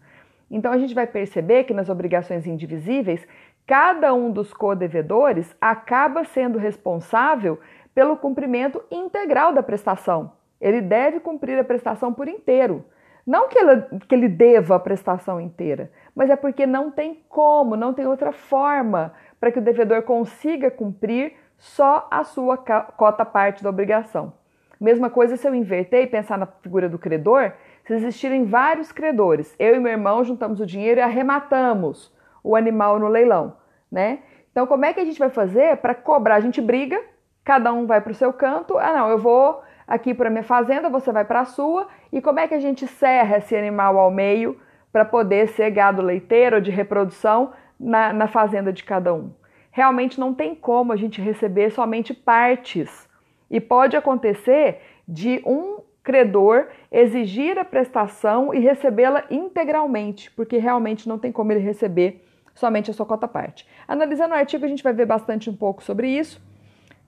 Então 0.49 0.71
a 0.71 0.79
gente 0.79 0.95
vai 0.95 1.09
perceber 1.09 1.65
que 1.65 1.75
nas 1.75 1.89
obrigações 1.89 2.47
indivisíveis, 2.47 3.27
cada 3.67 4.15
um 4.15 4.31
dos 4.31 4.55
codevedores 4.55 5.53
acaba 5.61 6.23
sendo 6.23 6.61
responsável 6.61 7.59
pelo 7.93 8.17
cumprimento 8.17 8.81
integral 8.89 9.53
da 9.53 9.65
prestação. 9.65 10.31
Ele 10.61 10.81
deve 10.81 11.19
cumprir 11.19 11.59
a 11.59 11.65
prestação 11.65 12.15
por 12.15 12.29
inteiro. 12.29 12.85
Não 13.27 13.49
que 13.49 13.59
ele, 13.59 13.83
que 14.07 14.15
ele 14.15 14.29
deva 14.29 14.77
a 14.77 14.79
prestação 14.81 15.41
inteira, 15.41 15.91
mas 16.15 16.31
é 16.31 16.37
porque 16.37 16.67
não 16.67 16.89
tem 16.89 17.21
como, 17.29 17.75
não 17.75 17.93
tem 17.93 18.07
outra 18.07 18.31
forma 18.31 19.13
para 19.41 19.51
que 19.51 19.59
o 19.59 19.63
devedor 19.63 20.03
consiga 20.03 20.71
cumprir 20.71 21.35
só 21.61 22.09
a 22.11 22.25
sua 22.25 22.57
cota 22.57 23.25
parte 23.25 23.63
da 23.63 23.69
obrigação. 23.69 24.33
Mesma 24.81 25.11
coisa 25.11 25.37
se 25.37 25.47
eu 25.47 25.55
inverter 25.55 26.05
e 26.05 26.07
pensar 26.07 26.39
na 26.39 26.47
figura 26.47 26.89
do 26.89 26.99
credor, 26.99 27.53
se 27.85 27.93
existirem 27.93 28.47
vários 28.47 28.91
credores, 28.91 29.55
eu 29.59 29.75
e 29.77 29.79
meu 29.79 29.93
irmão 29.93 30.25
juntamos 30.25 30.59
o 30.59 30.67
dinheiro 30.67 31.01
e 31.01 31.03
arrematamos 31.03 32.11
o 32.43 32.57
animal 32.57 32.99
no 32.99 33.09
leilão, 33.09 33.57
né? 33.93 34.21
Então, 34.51 34.67
como 34.67 34.87
é 34.87 34.95
que 34.95 35.01
a 35.01 35.05
gente 35.05 35.19
vai 35.19 35.29
fazer 35.29 35.77
para 35.77 35.95
cobrar? 35.95 36.37
A 36.37 36.41
gente 36.41 36.63
briga, 36.63 36.99
cada 37.45 37.73
um 37.73 37.87
vai 37.87 38.01
para 38.01 38.11
o 38.13 38.15
seu 38.15 38.33
canto. 38.33 38.79
Ah, 38.79 38.95
não, 38.95 39.11
eu 39.11 39.19
vou 39.19 39.63
aqui 39.87 40.15
para 40.15 40.31
minha 40.31 40.43
fazenda, 40.43 40.89
você 40.89 41.13
vai 41.13 41.27
para 41.27 41.41
a 41.41 41.45
sua. 41.45 41.87
E 42.11 42.23
como 42.23 42.41
é 42.41 42.49
que 42.49 42.55
a 42.55 42.59
gente 42.59 42.87
serra 42.87 43.37
esse 43.37 43.55
animal 43.55 43.99
ao 43.99 44.11
meio 44.11 44.59
para 44.91 45.05
poder 45.05 45.49
ser 45.49 45.71
gado 45.71 46.01
leiteiro 46.01 46.57
ou 46.57 46.63
de 46.63 46.71
reprodução 46.71 47.53
na, 47.79 48.15
na 48.15 48.27
fazenda 48.27 48.73
de 48.73 48.83
cada 48.83 49.13
um? 49.13 49.31
Realmente 49.71 50.19
não 50.19 50.35
tem 50.35 50.55
como 50.55 50.93
a 50.93 50.97
gente 50.97 51.21
receber 51.21 51.71
somente 51.71 52.13
partes. 52.13 53.09
E 53.51 53.61
pode 53.61 53.97
acontecer 53.97 54.81
de 55.07 55.43
um 55.45 55.81
credor 56.03 56.69
exigir 56.91 57.59
a 57.59 57.65
prestação 57.65 58.55
e 58.55 58.59
recebê-la 58.59 59.25
integralmente, 59.31 60.31
porque 60.31 60.57
realmente 60.59 61.09
não 61.09 61.19
tem 61.19 61.31
como 61.31 61.53
ele 61.53 61.61
receber 61.61 62.25
somente 62.55 62.91
a 62.91 62.95
sua 62.95 63.07
cota 63.07 63.29
parte. 63.29 63.67
Analisando 63.87 64.35
o 64.35 64.37
artigo, 64.37 64.65
a 64.65 64.69
gente 64.69 64.83
vai 64.83 64.93
ver 64.93 65.07
bastante 65.07 65.49
um 65.49 65.57
pouco 65.57 65.83
sobre 65.83 66.09
isso, 66.09 66.41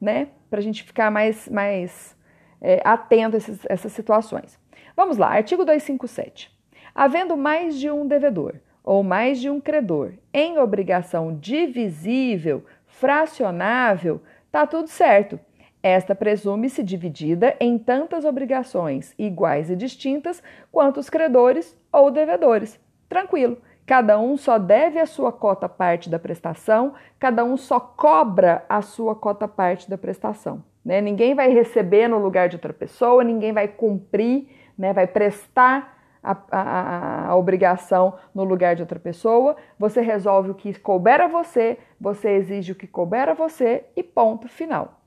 né? 0.01 0.29
Para 0.51 0.59
a 0.59 0.63
gente 0.63 0.83
ficar 0.83 1.11
mais, 1.11 1.49
mais 1.49 2.17
é, 2.61 2.81
atento 2.85 3.37
a 3.37 3.39
essas, 3.39 3.61
essas 3.69 3.93
situações. 3.93 4.59
Vamos 4.97 5.17
lá, 5.17 5.29
artigo 5.29 5.65
257. 5.65 6.51
Havendo 6.95 7.37
mais 7.37 7.79
de 7.79 7.91
um 7.91 8.07
devedor, 8.07 8.55
ou 8.85 9.03
mais 9.03 9.41
de 9.41 9.49
um 9.49 9.61
credor 9.61 10.13
em 10.33 10.59
obrigação 10.59 11.37
divisível, 11.37 12.65
fracionável, 12.87 14.21
tá 14.51 14.67
tudo 14.67 14.89
certo. 14.89 15.39
Esta 15.83 16.15
presume-se 16.15 16.83
dividida 16.83 17.57
em 17.59 17.77
tantas 17.77 18.25
obrigações 18.25 19.15
iguais 19.19 19.69
e 19.69 19.75
distintas 19.75 20.43
quanto 20.71 21.01
os 21.01 21.11
credores 21.11 21.77
ou 21.93 22.11
devedores. 22.11 22.79
Tranquilo. 23.09 23.59
Cada 23.85 24.19
um 24.19 24.37
só 24.37 24.59
deve 24.59 25.01
a 25.01 25.07
sua 25.07 25.33
cota 25.33 25.69
parte 25.69 26.09
da 26.09 26.19
prestação, 26.19 26.95
cada 27.19 27.45
um 27.45 27.57
só 27.57 27.81
cobra 27.81 28.65
a 28.69 28.81
sua 28.81 29.17
cota 29.17 29.49
parte 29.49 29.91
da 29.91 29.99
prestação. 29.99 30.63
Né? 30.85 31.01
Ninguém 31.01 31.35
vai 31.35 31.53
receber 31.53 32.07
no 32.07 32.19
lugar 32.19 32.49
de 32.49 32.57
outra 32.57 32.73
pessoa, 32.73 33.25
ninguém 33.25 33.53
vai 33.53 33.67
cumprir, 33.67 34.49
né? 34.79 34.93
vai 34.93 35.09
prestar 35.09 35.92
a, 36.23 36.37
a, 36.51 37.29
a, 37.29 37.37
obrigação 37.37 38.15
no 38.35 38.45
lugar 38.45 38.77
de 38.77 38.83
outra 38.83 39.01
pessoa. 39.01 39.57
Você 39.79 40.01
resolve 40.01 40.51
o 40.51 40.55
que 40.55 40.79
couber 40.79 41.21
a 41.21 41.27
você, 41.27 41.79
você 42.01 42.31
exige 42.31 42.73
o 42.73 42.75
que 42.77 42.87
couber 42.87 43.29
a 43.29 43.35
você 43.35 43.85
e 43.97 44.03
ponto 44.03 44.49
final. 44.49 45.01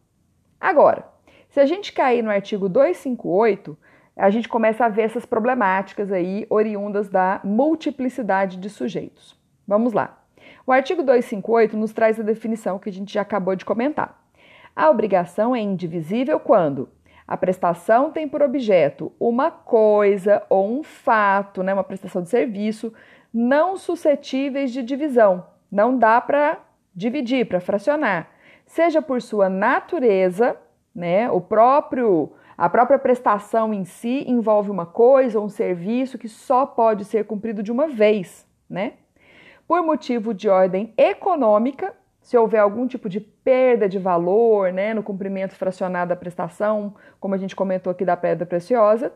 Agora, 0.59 1.05
se 1.49 1.59
a 1.59 1.65
gente 1.65 1.93
cair 1.93 2.21
no 2.21 2.29
artigo 2.29 2.67
258, 2.67 3.77
a 4.15 4.29
gente 4.29 4.47
começa 4.47 4.85
a 4.85 4.89
ver 4.89 5.03
essas 5.03 5.25
problemáticas 5.25 6.11
aí 6.11 6.45
oriundas 6.49 7.09
da 7.09 7.39
multiplicidade 7.43 8.57
de 8.57 8.69
sujeitos. 8.69 9.39
Vamos 9.67 9.93
lá. 9.93 10.21
O 10.65 10.71
artigo 10.71 11.03
258 11.03 11.77
nos 11.77 11.93
traz 11.93 12.19
a 12.19 12.23
definição 12.23 12.79
que 12.79 12.89
a 12.89 12.93
gente 12.93 13.13
já 13.13 13.21
acabou 13.21 13.55
de 13.55 13.65
comentar. 13.65 14.21
A 14.75 14.89
obrigação 14.89 15.55
é 15.55 15.61
indivisível 15.61 16.39
quando 16.39 16.89
a 17.27 17.35
prestação 17.35 18.11
tem 18.11 18.27
por 18.27 18.41
objeto 18.41 19.11
uma 19.19 19.49
coisa 19.49 20.43
ou 20.49 20.69
um 20.69 20.83
fato, 20.83 21.63
né, 21.63 21.73
uma 21.73 21.83
prestação 21.83 22.21
de 22.21 22.29
serviço, 22.29 22.93
não 23.33 23.75
suscetíveis 23.75 24.71
de 24.71 24.83
divisão. 24.83 25.45
Não 25.71 25.97
dá 25.97 26.21
para 26.21 26.59
dividir, 26.95 27.47
para 27.47 27.59
fracionar. 27.59 28.29
Seja 28.65 29.01
por 29.01 29.21
sua 29.21 29.49
natureza, 29.49 30.55
né, 30.93 31.29
o 31.29 31.41
próprio 31.41 32.31
a 32.57 32.69
própria 32.69 32.97
prestação 32.97 33.73
em 33.73 33.83
si 33.83 34.23
envolve 34.25 34.71
uma 34.71 34.85
coisa 34.85 35.37
ou 35.37 35.45
um 35.45 35.49
serviço 35.49 36.17
que 36.17 36.29
só 36.29 36.65
pode 36.65 37.03
ser 37.03 37.25
cumprido 37.25 37.61
de 37.61 37.69
uma 37.69 37.85
vez, 37.85 38.47
né? 38.69 38.93
Por 39.67 39.83
motivo 39.83 40.33
de 40.33 40.47
ordem 40.47 40.93
econômica, 40.97 41.93
se 42.25 42.35
houver 42.35 42.59
algum 42.59 42.87
tipo 42.87 43.07
de 43.07 43.19
perda 43.19 43.87
de 43.87 43.99
valor 43.99 44.73
né, 44.73 44.95
no 44.95 45.03
cumprimento 45.03 45.53
fracionado 45.53 46.09
da 46.09 46.15
prestação, 46.15 46.95
como 47.19 47.35
a 47.35 47.37
gente 47.37 47.55
comentou 47.55 47.91
aqui 47.91 48.03
da 48.03 48.17
pedra 48.17 48.47
preciosa, 48.47 49.13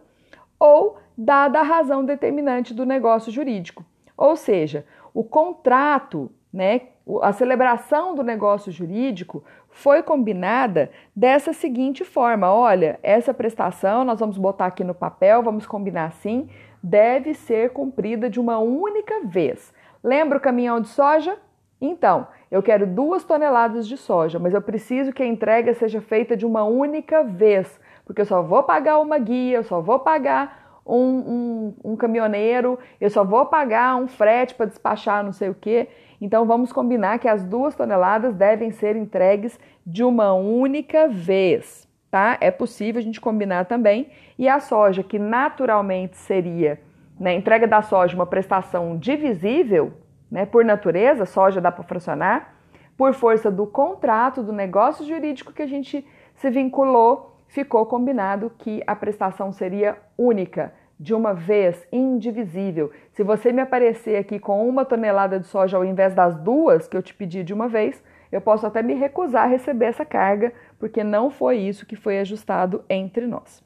ou 0.60 0.96
dada 1.18 1.60
a 1.60 1.64
razão 1.64 2.06
determinante 2.06 2.72
do 2.72 2.86
negócio 2.86 3.32
jurídico. 3.32 3.84
Ou 4.16 4.36
seja, 4.36 4.86
o 5.12 5.24
contrato, 5.24 6.32
né, 6.54 6.82
a 7.24 7.34
celebração 7.34 8.14
do 8.14 8.24
negócio 8.24 8.72
jurídico 8.72 9.44
foi 9.70 10.04
combinada 10.04 10.92
dessa 11.16 11.52
seguinte 11.52 12.06
forma: 12.06 12.54
olha, 12.54 13.00
essa 13.02 13.34
prestação 13.34 14.04
nós 14.04 14.20
vamos 14.20 14.38
botar 14.38 14.68
aqui 14.68 14.84
no 14.84 14.94
papel, 14.94 15.42
vamos 15.42 15.66
combinar 15.66 16.06
assim, 16.06 16.48
deve 16.84 17.34
ser 17.34 17.72
cumprida 17.72 18.30
de 18.30 18.40
uma 18.40 18.60
única 18.60 19.26
vez. 19.26 19.74
Lembra 20.04 20.38
o 20.38 20.42
caminhão 20.42 20.80
de 20.80 20.90
soja? 20.90 21.40
Então, 21.82 22.28
eu 22.52 22.64
quero 22.64 22.88
duas 22.88 23.24
toneladas 23.24 23.88
de 23.88 23.96
soja, 23.96 24.40
mas 24.40 24.54
eu 24.54 24.62
preciso 24.62 25.14
que 25.14 25.22
a 25.22 25.28
entrega 25.28 25.74
seja 25.74 26.02
feita 26.02 26.36
de 26.36 26.46
uma 26.46 26.64
única 26.64 27.24
vez, 27.24 27.80
porque 28.06 28.22
eu 28.22 28.26
só 28.26 28.42
vou 28.42 28.64
pagar 28.64 29.00
uma 29.00 29.20
guia, 29.20 29.58
eu 29.58 29.64
só 29.64 29.82
vou 29.82 30.00
pagar 30.00 30.82
um, 30.86 30.96
um, 30.96 31.92
um 31.92 31.96
caminhoneiro, 31.96 32.80
eu 33.00 33.10
só 33.10 33.24
vou 33.24 33.46
pagar 33.46 33.96
um 33.96 34.08
frete 34.08 34.56
para 34.56 34.66
despachar 34.66 35.24
não 35.24 35.32
sei 35.32 35.50
o 35.50 35.54
quê. 35.54 35.88
Então 36.20 36.46
vamos 36.46 36.74
combinar 36.74 37.20
que 37.20 37.28
as 37.28 37.44
duas 37.44 37.76
toneladas 37.76 38.34
devem 38.34 38.72
ser 38.72 38.96
entregues 38.96 39.60
de 39.86 40.04
uma 40.04 40.34
única 40.34 41.08
vez, 41.08 41.88
tá? 42.10 42.38
É 42.42 42.52
possível 42.52 43.00
a 43.00 43.04
gente 43.04 43.22
combinar 43.22 43.66
também. 43.66 44.10
E 44.38 44.50
a 44.50 44.60
soja, 44.60 45.04
que 45.04 45.20
naturalmente 45.20 46.18
seria, 46.18 46.80
na 47.20 47.26
né, 47.26 47.36
entrega 47.36 47.68
da 47.68 47.82
soja, 47.82 48.16
uma 48.16 48.26
prestação 48.26 48.98
divisível, 48.98 49.94
né? 50.32 50.46
Por 50.46 50.64
natureza, 50.64 51.26
soja 51.26 51.62
dá 51.62 51.72
para 51.72 51.84
fracionar, 51.84 52.54
por 52.98 53.14
força 53.14 53.50
do 53.50 53.66
contrato, 53.66 54.44
do 54.44 54.52
negócio 54.52 55.06
jurídico 55.06 55.54
que 55.54 55.62
a 55.62 55.68
gente 55.68 56.06
se 56.36 56.50
vinculou, 56.50 57.38
ficou 57.48 57.86
combinado 57.86 58.52
que 58.58 58.84
a 58.86 58.96
prestação 58.96 59.52
seria 59.52 59.98
única, 60.18 60.74
de 61.00 61.14
uma 61.14 61.34
vez, 61.34 61.88
indivisível. 61.92 62.92
Se 63.14 63.24
você 63.24 63.54
me 63.54 63.62
aparecer 63.62 64.18
aqui 64.18 64.38
com 64.38 64.68
uma 64.68 64.84
tonelada 64.84 65.40
de 65.40 65.48
soja 65.48 65.78
ao 65.78 65.86
invés 65.86 66.14
das 66.14 66.36
duas 66.36 66.88
que 66.88 66.98
eu 66.98 67.02
te 67.02 67.14
pedi 67.14 67.42
de 67.42 67.54
uma 67.54 67.70
vez, 67.70 68.04
eu 68.32 68.42
posso 68.42 68.68
até 68.68 68.84
me 68.84 68.94
recusar 68.94 69.46
a 69.46 69.48
receber 69.48 69.86
essa 69.86 70.06
carga, 70.06 70.54
porque 70.78 71.04
não 71.04 71.30
foi 71.30 71.58
isso 71.58 71.86
que 71.86 71.96
foi 71.96 72.20
ajustado 72.20 72.84
entre 72.90 73.26
nós. 73.26 73.64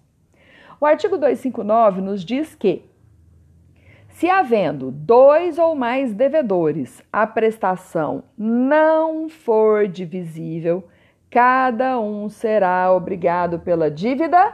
O 0.80 0.86
artigo 0.86 1.18
259 1.18 2.02
nos 2.02 2.24
diz 2.24 2.54
que 2.56 2.86
se 4.14 4.30
havendo 4.30 4.92
dois 4.92 5.58
ou 5.58 5.76
mais 5.76 6.14
devedores, 6.14 7.02
a 7.12 7.26
prestação 7.26 8.24
não 8.38 9.28
for 9.28 9.88
divisível, 9.88 10.88
cada 11.32 12.00
um 12.00 12.30
será 12.30 12.94
obrigado 12.94 13.60
pela 13.60 13.90
dívida 13.90 14.54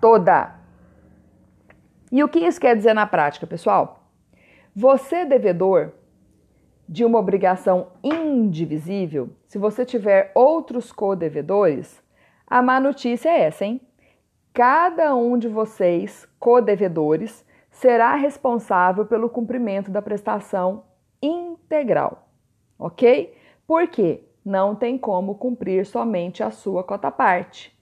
toda. 0.00 0.54
E 2.10 2.22
o 2.22 2.28
que 2.28 2.38
isso 2.38 2.60
quer 2.60 2.76
dizer 2.76 2.94
na 2.94 3.04
prática, 3.04 3.46
pessoal? 3.48 4.08
Você, 4.74 5.24
devedor 5.24 5.92
de 6.88 7.04
uma 7.04 7.18
obrigação 7.18 7.88
indivisível, 8.02 9.30
se 9.48 9.58
você 9.58 9.84
tiver 9.84 10.30
outros 10.36 10.92
co-devedores, 10.92 12.00
a 12.46 12.62
má 12.62 12.78
notícia 12.78 13.28
é 13.28 13.40
essa, 13.40 13.64
hein? 13.64 13.80
Cada 14.52 15.16
um 15.16 15.36
de 15.36 15.48
vocês, 15.48 16.28
co-devedores, 16.38 17.44
será 17.74 18.14
responsável 18.14 19.04
pelo 19.04 19.28
cumprimento 19.28 19.90
da 19.90 20.00
prestação 20.00 20.84
integral, 21.20 22.28
ok? 22.78 23.36
Porque 23.66 24.24
não 24.44 24.76
tem 24.76 24.96
como 24.96 25.34
cumprir 25.34 25.84
somente 25.84 26.42
a 26.42 26.50
sua 26.50 26.84
cota 26.84 27.10
parte. 27.10 27.76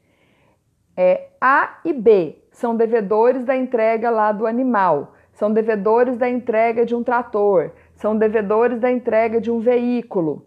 É, 0.96 1.28
a 1.40 1.78
e 1.84 1.92
B 1.92 2.38
são 2.50 2.74
devedores 2.74 3.44
da 3.44 3.54
entrega 3.54 4.08
lá 4.08 4.32
do 4.32 4.46
animal, 4.46 5.12
são 5.32 5.52
devedores 5.52 6.16
da 6.16 6.28
entrega 6.28 6.86
de 6.86 6.94
um 6.94 7.02
trator, 7.02 7.72
são 7.94 8.16
devedores 8.16 8.80
da 8.80 8.90
entrega 8.90 9.40
de 9.40 9.50
um 9.50 9.60
veículo. 9.60 10.46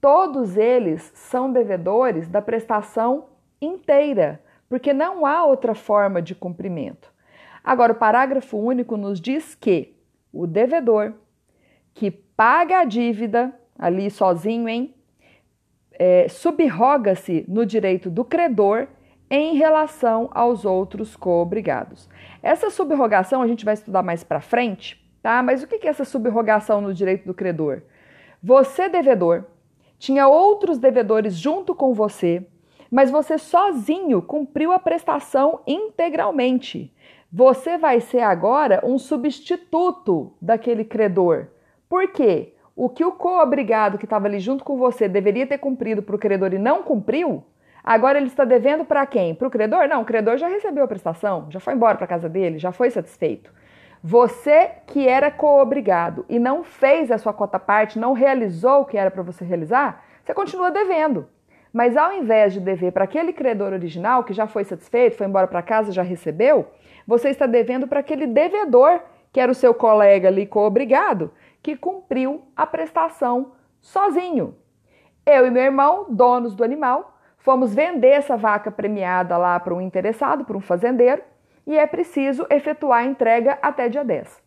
Todos 0.00 0.56
eles 0.56 1.12
são 1.14 1.52
devedores 1.52 2.28
da 2.28 2.40
prestação 2.40 3.26
inteira, 3.60 4.40
porque 4.68 4.94
não 4.94 5.26
há 5.26 5.44
outra 5.44 5.74
forma 5.74 6.22
de 6.22 6.34
cumprimento. 6.34 7.14
Agora, 7.66 7.92
o 7.92 7.96
parágrafo 7.96 8.56
único 8.56 8.96
nos 8.96 9.20
diz 9.20 9.56
que 9.56 9.96
o 10.32 10.46
devedor 10.46 11.14
que 11.92 12.12
paga 12.12 12.78
a 12.78 12.84
dívida, 12.84 13.52
ali 13.76 14.08
sozinho, 14.08 14.68
hein, 14.68 14.94
é, 15.98 16.28
subroga-se 16.28 17.44
no 17.48 17.66
direito 17.66 18.08
do 18.08 18.24
credor 18.24 18.86
em 19.28 19.56
relação 19.56 20.30
aos 20.32 20.64
outros 20.64 21.16
coobrigados. 21.16 22.08
Essa 22.40 22.70
subrogação 22.70 23.42
a 23.42 23.48
gente 23.48 23.64
vai 23.64 23.74
estudar 23.74 24.04
mais 24.04 24.22
para 24.22 24.40
frente, 24.40 25.04
tá? 25.20 25.42
Mas 25.42 25.64
o 25.64 25.66
que 25.66 25.84
é 25.84 25.90
essa 25.90 26.04
subrogação 26.04 26.80
no 26.80 26.94
direito 26.94 27.26
do 27.26 27.34
credor? 27.34 27.82
Você, 28.40 28.88
devedor, 28.88 29.44
tinha 29.98 30.28
outros 30.28 30.78
devedores 30.78 31.34
junto 31.34 31.74
com 31.74 31.92
você, 31.92 32.46
mas 32.88 33.10
você 33.10 33.38
sozinho 33.38 34.22
cumpriu 34.22 34.70
a 34.70 34.78
prestação 34.78 35.60
integralmente. 35.66 36.94
Você 37.38 37.76
vai 37.76 38.00
ser 38.00 38.20
agora 38.20 38.80
um 38.82 38.96
substituto 38.98 40.32
daquele 40.40 40.86
credor. 40.86 41.48
Por 41.86 42.10
quê? 42.10 42.54
O 42.74 42.88
que 42.88 43.04
o 43.04 43.12
co-obrigado 43.12 43.98
que 43.98 44.06
estava 44.06 44.26
ali 44.26 44.40
junto 44.40 44.64
com 44.64 44.78
você 44.78 45.06
deveria 45.06 45.46
ter 45.46 45.58
cumprido 45.58 46.02
para 46.02 46.16
o 46.16 46.18
credor 46.18 46.54
e 46.54 46.58
não 46.58 46.82
cumpriu, 46.82 47.44
agora 47.84 48.16
ele 48.16 48.28
está 48.28 48.42
devendo 48.46 48.86
para 48.86 49.04
quem? 49.04 49.34
Para 49.34 49.48
o 49.48 49.50
credor? 49.50 49.86
Não, 49.86 50.00
o 50.00 50.04
credor 50.06 50.38
já 50.38 50.48
recebeu 50.48 50.84
a 50.84 50.88
prestação, 50.88 51.46
já 51.50 51.60
foi 51.60 51.74
embora 51.74 51.98
para 51.98 52.06
casa 52.06 52.26
dele, 52.26 52.58
já 52.58 52.72
foi 52.72 52.88
satisfeito. 52.88 53.52
Você 54.02 54.70
que 54.86 55.06
era 55.06 55.30
co-obrigado 55.30 56.24
e 56.30 56.38
não 56.38 56.64
fez 56.64 57.10
a 57.10 57.18
sua 57.18 57.34
cota 57.34 57.58
parte, 57.58 57.98
não 57.98 58.14
realizou 58.14 58.80
o 58.80 58.84
que 58.86 58.96
era 58.96 59.10
para 59.10 59.22
você 59.22 59.44
realizar, 59.44 60.02
você 60.24 60.32
continua 60.32 60.70
devendo. 60.70 61.28
Mas 61.70 61.98
ao 61.98 62.14
invés 62.14 62.54
de 62.54 62.60
dever 62.60 62.92
para 62.92 63.04
aquele 63.04 63.34
credor 63.34 63.74
original 63.74 64.24
que 64.24 64.32
já 64.32 64.46
foi 64.46 64.64
satisfeito, 64.64 65.18
foi 65.18 65.26
embora 65.26 65.46
para 65.46 65.60
casa, 65.60 65.92
já 65.92 66.00
recebeu, 66.00 66.66
você 67.06 67.28
está 67.28 67.46
devendo 67.46 67.86
para 67.86 68.00
aquele 68.00 68.26
devedor, 68.26 69.00
que 69.32 69.40
era 69.40 69.52
o 69.52 69.54
seu 69.54 69.72
colega 69.72 70.28
ali 70.28 70.46
co-obrigado, 70.46 71.30
que 71.62 71.76
cumpriu 71.76 72.42
a 72.56 72.66
prestação 72.66 73.52
sozinho. 73.80 74.56
Eu 75.24 75.46
e 75.46 75.50
meu 75.50 75.62
irmão, 75.62 76.06
donos 76.08 76.54
do 76.54 76.64
animal, 76.64 77.18
fomos 77.38 77.74
vender 77.74 78.08
essa 78.08 78.36
vaca 78.36 78.70
premiada 78.70 79.36
lá 79.36 79.58
para 79.60 79.74
um 79.74 79.80
interessado, 79.80 80.44
para 80.44 80.56
um 80.56 80.60
fazendeiro, 80.60 81.22
e 81.66 81.76
é 81.76 81.86
preciso 81.86 82.46
efetuar 82.50 83.00
a 83.00 83.06
entrega 83.06 83.58
até 83.60 83.88
dia 83.88 84.04
10. 84.04 84.42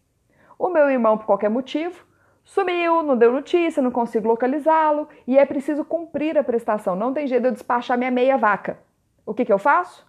O 0.57 0.69
meu 0.69 0.89
irmão, 0.89 1.17
por 1.17 1.25
qualquer 1.25 1.49
motivo, 1.49 2.07
Sumiu, 2.49 3.03
não 3.03 3.15
deu 3.15 3.31
notícia, 3.31 3.79
não 3.79 3.91
consigo 3.91 4.27
localizá-lo 4.27 5.07
e 5.27 5.37
é 5.37 5.45
preciso 5.45 5.85
cumprir 5.85 6.35
a 6.35 6.43
prestação. 6.43 6.95
Não 6.95 7.13
tem 7.13 7.27
jeito 7.27 7.43
de 7.43 7.49
eu 7.49 7.51
despachar 7.51 7.95
minha 7.95 8.09
meia 8.09 8.37
vaca. 8.37 8.79
O 9.23 9.35
que, 9.35 9.45
que 9.45 9.53
eu 9.53 9.59
faço? 9.59 10.08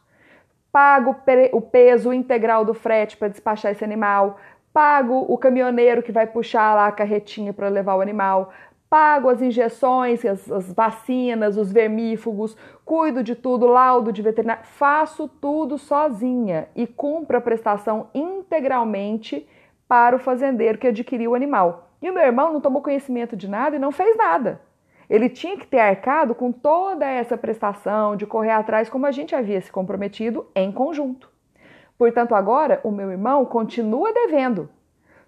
Pago 0.73 1.17
o 1.53 1.61
peso 1.61 2.13
integral 2.13 2.65
do 2.65 2.75
frete 2.75 3.17
para 3.17 3.29
despachar 3.29 3.73
esse 3.73 3.85
animal, 3.85 4.39
pago 4.73 5.27
o 5.29 5.37
caminhoneiro 5.37 6.03
que 6.03 6.13
vai 6.13 6.27
puxar 6.27 6.75
lá 6.75 6.87
a 6.87 6.93
carretinha 6.93 7.53
para 7.53 7.69
levar 7.69 7.97
o 7.97 8.01
animal, 8.01 8.53
pago 8.89 9.29
as 9.29 9.41
injeções, 9.41 10.25
as, 10.25 10.51
as, 10.51 10.73
vacinas, 10.73 11.57
os 11.57 11.73
vermífugos, 11.73 12.57
cuido 12.85 13.23
de 13.23 13.37
tudo, 13.37 13.67
laudo 13.67 14.13
de 14.13 14.21
veterinário, 14.21 14.65
faço 14.65 15.29
tudo 15.29 15.79
sozinha 15.79 16.69
e 16.75 16.87
cumpro 16.87 17.39
a 17.39 17.41
prestação 17.41 18.09
integralmente 18.13 19.49
para 19.89 20.17
o 20.17 20.19
fazendeiro 20.19 20.79
que 20.79 20.89
adquiriu 20.89 21.33
o 21.33 21.35
animal. 21.35 21.91
E 22.03 22.11
o 22.11 22.15
meu 22.15 22.23
irmão 22.23 22.53
não 22.53 22.61
tomou 22.61 22.83
conhecimento 22.83 23.37
de 23.37 23.49
nada 23.49 23.77
e 23.77 23.79
não 23.79 23.93
fez 23.93 24.17
nada. 24.17 24.61
Ele 25.11 25.29
tinha 25.29 25.57
que 25.57 25.67
ter 25.67 25.81
arcado 25.81 26.37
com 26.37 26.53
toda 26.53 27.05
essa 27.05 27.37
prestação 27.37 28.15
de 28.15 28.25
correr 28.25 28.53
atrás, 28.53 28.89
como 28.89 29.07
a 29.07 29.11
gente 29.11 29.35
havia 29.35 29.61
se 29.61 29.73
comprometido 29.73 30.47
em 30.55 30.71
conjunto. 30.71 31.29
Portanto, 31.99 32.33
agora 32.33 32.81
o 32.85 32.93
meu 32.93 33.11
irmão 33.11 33.45
continua 33.45 34.13
devendo, 34.13 34.71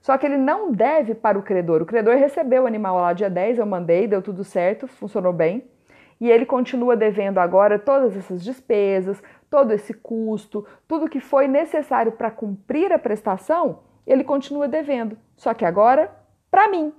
só 0.00 0.16
que 0.16 0.24
ele 0.24 0.36
não 0.36 0.70
deve 0.70 1.16
para 1.16 1.36
o 1.36 1.42
credor. 1.42 1.82
O 1.82 1.86
credor 1.86 2.14
recebeu 2.14 2.62
o 2.62 2.66
animal 2.66 2.96
lá 2.96 3.12
dia 3.12 3.28
10, 3.28 3.58
eu 3.58 3.66
mandei, 3.66 4.06
deu 4.06 4.22
tudo 4.22 4.44
certo, 4.44 4.86
funcionou 4.86 5.32
bem. 5.32 5.64
E 6.20 6.30
ele 6.30 6.46
continua 6.46 6.96
devendo 6.96 7.38
agora 7.38 7.76
todas 7.76 8.16
essas 8.16 8.44
despesas, 8.44 9.20
todo 9.50 9.72
esse 9.72 9.92
custo, 9.92 10.64
tudo 10.86 11.08
que 11.08 11.18
foi 11.18 11.48
necessário 11.48 12.12
para 12.12 12.30
cumprir 12.30 12.92
a 12.92 12.98
prestação, 13.00 13.80
ele 14.06 14.22
continua 14.22 14.68
devendo. 14.68 15.18
Só 15.36 15.52
que 15.52 15.64
agora, 15.64 16.08
para 16.48 16.68
mim, 16.68 16.92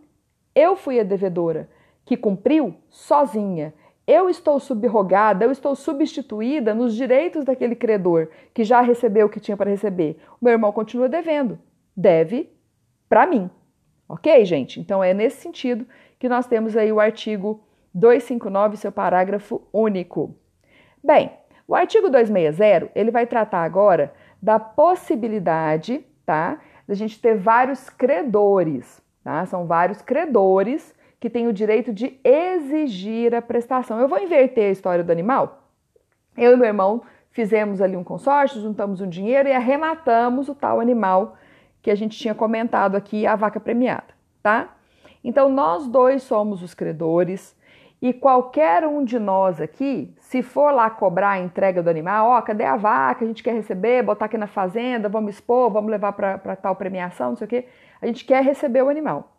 eu 0.54 0.76
fui 0.76 1.00
a 1.00 1.04
devedora 1.04 1.70
que 2.06 2.18
cumpriu 2.18 2.76
sozinha. 2.90 3.74
Eu 4.06 4.30
estou 4.30 4.60
subrogada, 4.60 5.46
eu 5.46 5.52
estou 5.52 5.76
substituída 5.76 6.74
nos 6.74 6.94
direitos 6.94 7.46
daquele 7.46 7.76
credor 7.76 8.30
que 8.54 8.64
já 8.64 8.82
recebeu 8.82 9.28
o 9.28 9.30
que 9.30 9.40
tinha 9.40 9.56
para 9.56 9.70
receber. 9.70 10.18
O 10.42 10.46
meu 10.46 10.52
irmão 10.52 10.72
continua 10.72 11.08
devendo. 11.08 11.58
Deve 11.96 12.50
para 13.08 13.26
mim. 13.26 13.50
Ok, 14.10 14.44
gente? 14.44 14.80
Então 14.80 15.04
é 15.04 15.14
nesse 15.14 15.38
sentido 15.38 15.86
que 16.20 16.28
nós 16.28 16.46
temos 16.48 16.76
aí 16.76 16.92
o 16.92 17.00
artigo 17.00 17.64
259, 17.94 18.78
seu 18.78 18.92
parágrafo 18.92 19.62
único. 19.72 20.36
Bem, 21.02 21.32
o 21.68 21.76
artigo 21.76 22.10
260, 22.10 22.92
ele 22.96 23.12
vai 23.12 23.26
tratar 23.26 23.64
agora 23.64 24.14
da 24.42 24.60
possibilidade, 24.60 26.06
tá? 26.26 26.60
Da 26.88 26.94
gente 26.94 27.22
ter 27.22 27.38
vários 27.38 27.90
credores, 27.90 29.02
tá? 29.24 29.46
São 29.46 29.66
vários 29.66 30.02
credores 30.02 30.94
que 31.24 31.30
têm 31.30 31.48
o 31.48 31.54
direito 31.54 31.94
de 31.94 32.20
exigir 32.22 33.34
a 33.34 33.42
prestação. 33.42 33.98
Eu 33.98 34.10
vou 34.10 34.20
inverter 34.20 34.66
a 34.66 34.72
história 34.72 35.06
do 35.06 35.10
animal. 35.10 35.70
Eu 36.38 36.52
e 36.52 36.58
meu 36.58 36.66
irmão 36.66 37.02
fizemos 37.32 37.80
ali 37.80 37.96
um 37.96 38.04
consórcio, 38.04 38.60
juntamos 38.60 39.00
um 39.00 39.08
dinheiro 39.08 39.48
e 39.48 39.54
arrematamos 39.54 40.50
o 40.50 40.54
tal 40.54 40.82
animal 40.82 41.38
que 41.82 41.90
a 41.90 41.96
gente 41.96 42.20
tinha 42.20 42.36
comentado 42.36 42.98
aqui, 42.98 43.26
a 43.26 43.38
vaca 43.38 43.58
premiada, 43.58 44.14
tá? 44.42 44.76
Então, 45.24 45.48
nós 45.48 45.88
dois 45.88 46.24
somos 46.24 46.62
os 46.62 46.74
credores 46.74 47.58
e 48.02 48.12
qualquer 48.12 48.86
um 48.86 49.02
de 49.02 49.18
nós 49.18 49.62
aqui, 49.62 50.14
se 50.20 50.42
for 50.42 50.74
lá 50.74 50.90
cobrar 50.90 51.30
a 51.30 51.40
entrega 51.40 51.82
do 51.82 51.90
animal, 51.90 52.32
ó, 52.32 52.42
cadê 52.42 52.66
a 52.66 52.76
vaca? 52.76 53.24
A 53.24 53.28
gente 53.30 53.42
quer 53.42 53.54
receber, 53.54 54.04
botar 54.04 54.26
aqui 54.26 54.38
na 54.38 54.48
fazenda, 54.48 55.08
vamos 55.08 55.36
expor, 55.36 55.72
vamos 55.72 55.90
levar 55.90 56.12
para 56.12 56.56
tal 56.58 56.76
premiação, 56.76 57.30
não 57.30 57.38
sei 57.38 57.46
o 57.46 57.50
quê. 57.50 57.68
A 58.02 58.08
gente 58.08 58.26
quer 58.26 58.44
receber 58.44 58.82
o 58.82 58.90
animal. 58.90 59.33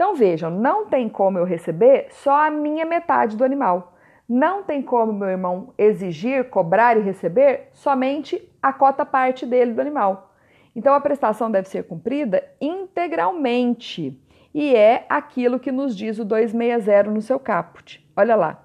Então, 0.00 0.14
vejam, 0.14 0.50
não 0.50 0.86
tem 0.86 1.10
como 1.10 1.36
eu 1.36 1.44
receber 1.44 2.06
só 2.08 2.46
a 2.46 2.50
minha 2.50 2.86
metade 2.86 3.36
do 3.36 3.44
animal. 3.44 3.98
Não 4.26 4.62
tem 4.62 4.80
como 4.80 5.12
meu 5.12 5.28
irmão 5.28 5.74
exigir, 5.76 6.48
cobrar 6.48 6.96
e 6.96 7.02
receber 7.02 7.68
somente 7.74 8.50
a 8.62 8.72
cota 8.72 9.04
parte 9.04 9.44
dele 9.44 9.74
do 9.74 9.80
animal. 9.82 10.34
Então 10.74 10.94
a 10.94 11.00
prestação 11.02 11.50
deve 11.50 11.68
ser 11.68 11.84
cumprida 11.84 12.42
integralmente 12.58 14.18
e 14.54 14.74
é 14.74 15.04
aquilo 15.06 15.60
que 15.60 15.70
nos 15.70 15.94
diz 15.94 16.18
o 16.18 16.24
260 16.24 17.10
no 17.10 17.20
seu 17.20 17.38
caput. 17.38 18.02
Olha 18.16 18.36
lá. 18.36 18.64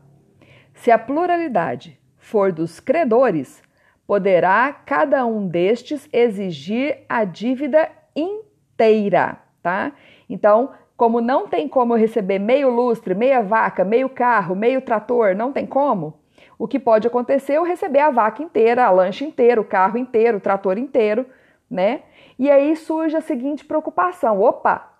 Se 0.74 0.90
a 0.90 0.98
pluralidade 0.98 2.00
for 2.18 2.54
dos 2.54 2.80
credores, 2.80 3.62
poderá 4.08 4.72
cada 4.72 5.26
um 5.26 5.50
destes 5.50 6.08
exigir 6.14 7.00
a 7.10 7.26
dívida 7.26 7.90
inteira, 8.16 9.38
tá? 9.62 9.92
Então, 10.30 10.72
como 10.96 11.22
não 11.22 11.48
tem 11.48 11.68
como 11.68 11.94
eu 11.94 12.00
receber 12.00 12.40
meio 12.40 12.70
lustre, 12.70 13.14
meia 13.14 13.42
vaca, 13.42 13.84
meio 13.84 14.10
carro, 14.10 14.56
meio 14.56 14.82
trator, 14.82 15.36
não 15.36 15.52
tem 15.52 15.66
como, 15.66 16.20
o 16.58 16.68
que 16.68 16.80
pode 16.80 17.08
acontecer 17.08 17.54
é 17.54 17.58
eu 17.58 17.64
receber 17.64 18.00
a 18.00 18.10
vaca 18.10 18.42
inteira, 18.42 18.86
a 18.86 18.92
lancha 18.92 19.26
inteira, 19.26 19.60
o 19.60 19.66
carro 19.66 19.98
inteiro, 19.98 20.38
o 20.38 20.42
trator 20.42 20.78
inteiro, 20.78 21.26
né? 21.70 22.04
E 22.40 22.50
aí 22.50 22.76
surge 22.76 23.16
a 23.16 23.22
seguinte 23.22 23.66
preocupação: 23.66 24.42
opa, 24.42 24.94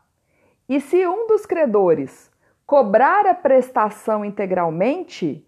e 0.68 0.80
se 0.80 1.08
um 1.08 1.28
dos 1.28 1.46
credores 1.46 2.32
cobrar 2.66 3.26
a 3.26 3.34
prestação 3.34 4.26
integralmente, 4.26 5.46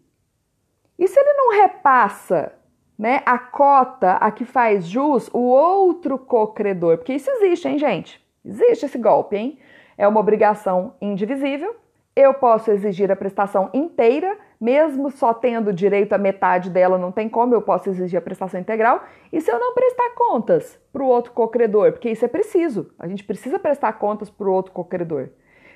e 0.97 1.07
se 1.07 1.19
ele 1.19 1.33
não 1.33 1.61
repassa 1.61 2.53
né, 2.97 3.21
a 3.25 3.37
cota 3.37 4.13
a 4.13 4.31
que 4.31 4.45
faz 4.45 4.87
jus 4.87 5.29
o 5.33 5.39
outro 5.39 6.17
co-credor? 6.17 6.97
Porque 6.97 7.13
isso 7.13 7.29
existe, 7.29 7.67
hein, 7.67 7.77
gente? 7.77 8.25
Existe 8.43 8.85
esse 8.85 8.97
golpe, 8.97 9.35
hein? 9.35 9.59
É 9.97 10.07
uma 10.07 10.19
obrigação 10.19 10.93
indivisível. 11.01 11.75
Eu 12.15 12.33
posso 12.33 12.71
exigir 12.71 13.11
a 13.11 13.15
prestação 13.15 13.69
inteira 13.73 14.37
mesmo 14.59 15.11
só 15.11 15.33
tendo 15.33 15.71
direito 15.71 16.13
a 16.13 16.17
metade 16.17 16.69
dela, 16.69 16.97
não 16.97 17.11
tem 17.11 17.29
como, 17.29 17.53
eu 17.53 17.61
posso 17.61 17.89
exigir 17.89 18.17
a 18.17 18.21
prestação 18.21 18.59
integral. 18.59 19.03
E 19.31 19.39
se 19.39 19.51
eu 19.51 19.59
não 19.59 19.73
prestar 19.73 20.09
contas 20.15 20.79
para 20.91 21.03
o 21.03 21.07
outro 21.07 21.31
cocredor? 21.31 21.91
Porque 21.91 22.09
isso 22.09 22.25
é 22.25 22.27
preciso, 22.27 22.91
a 22.97 23.07
gente 23.07 23.23
precisa 23.23 23.59
prestar 23.59 23.93
contas 23.93 24.29
para 24.29 24.47
o 24.47 24.51
outro 24.51 24.71
cocredor. 24.71 25.29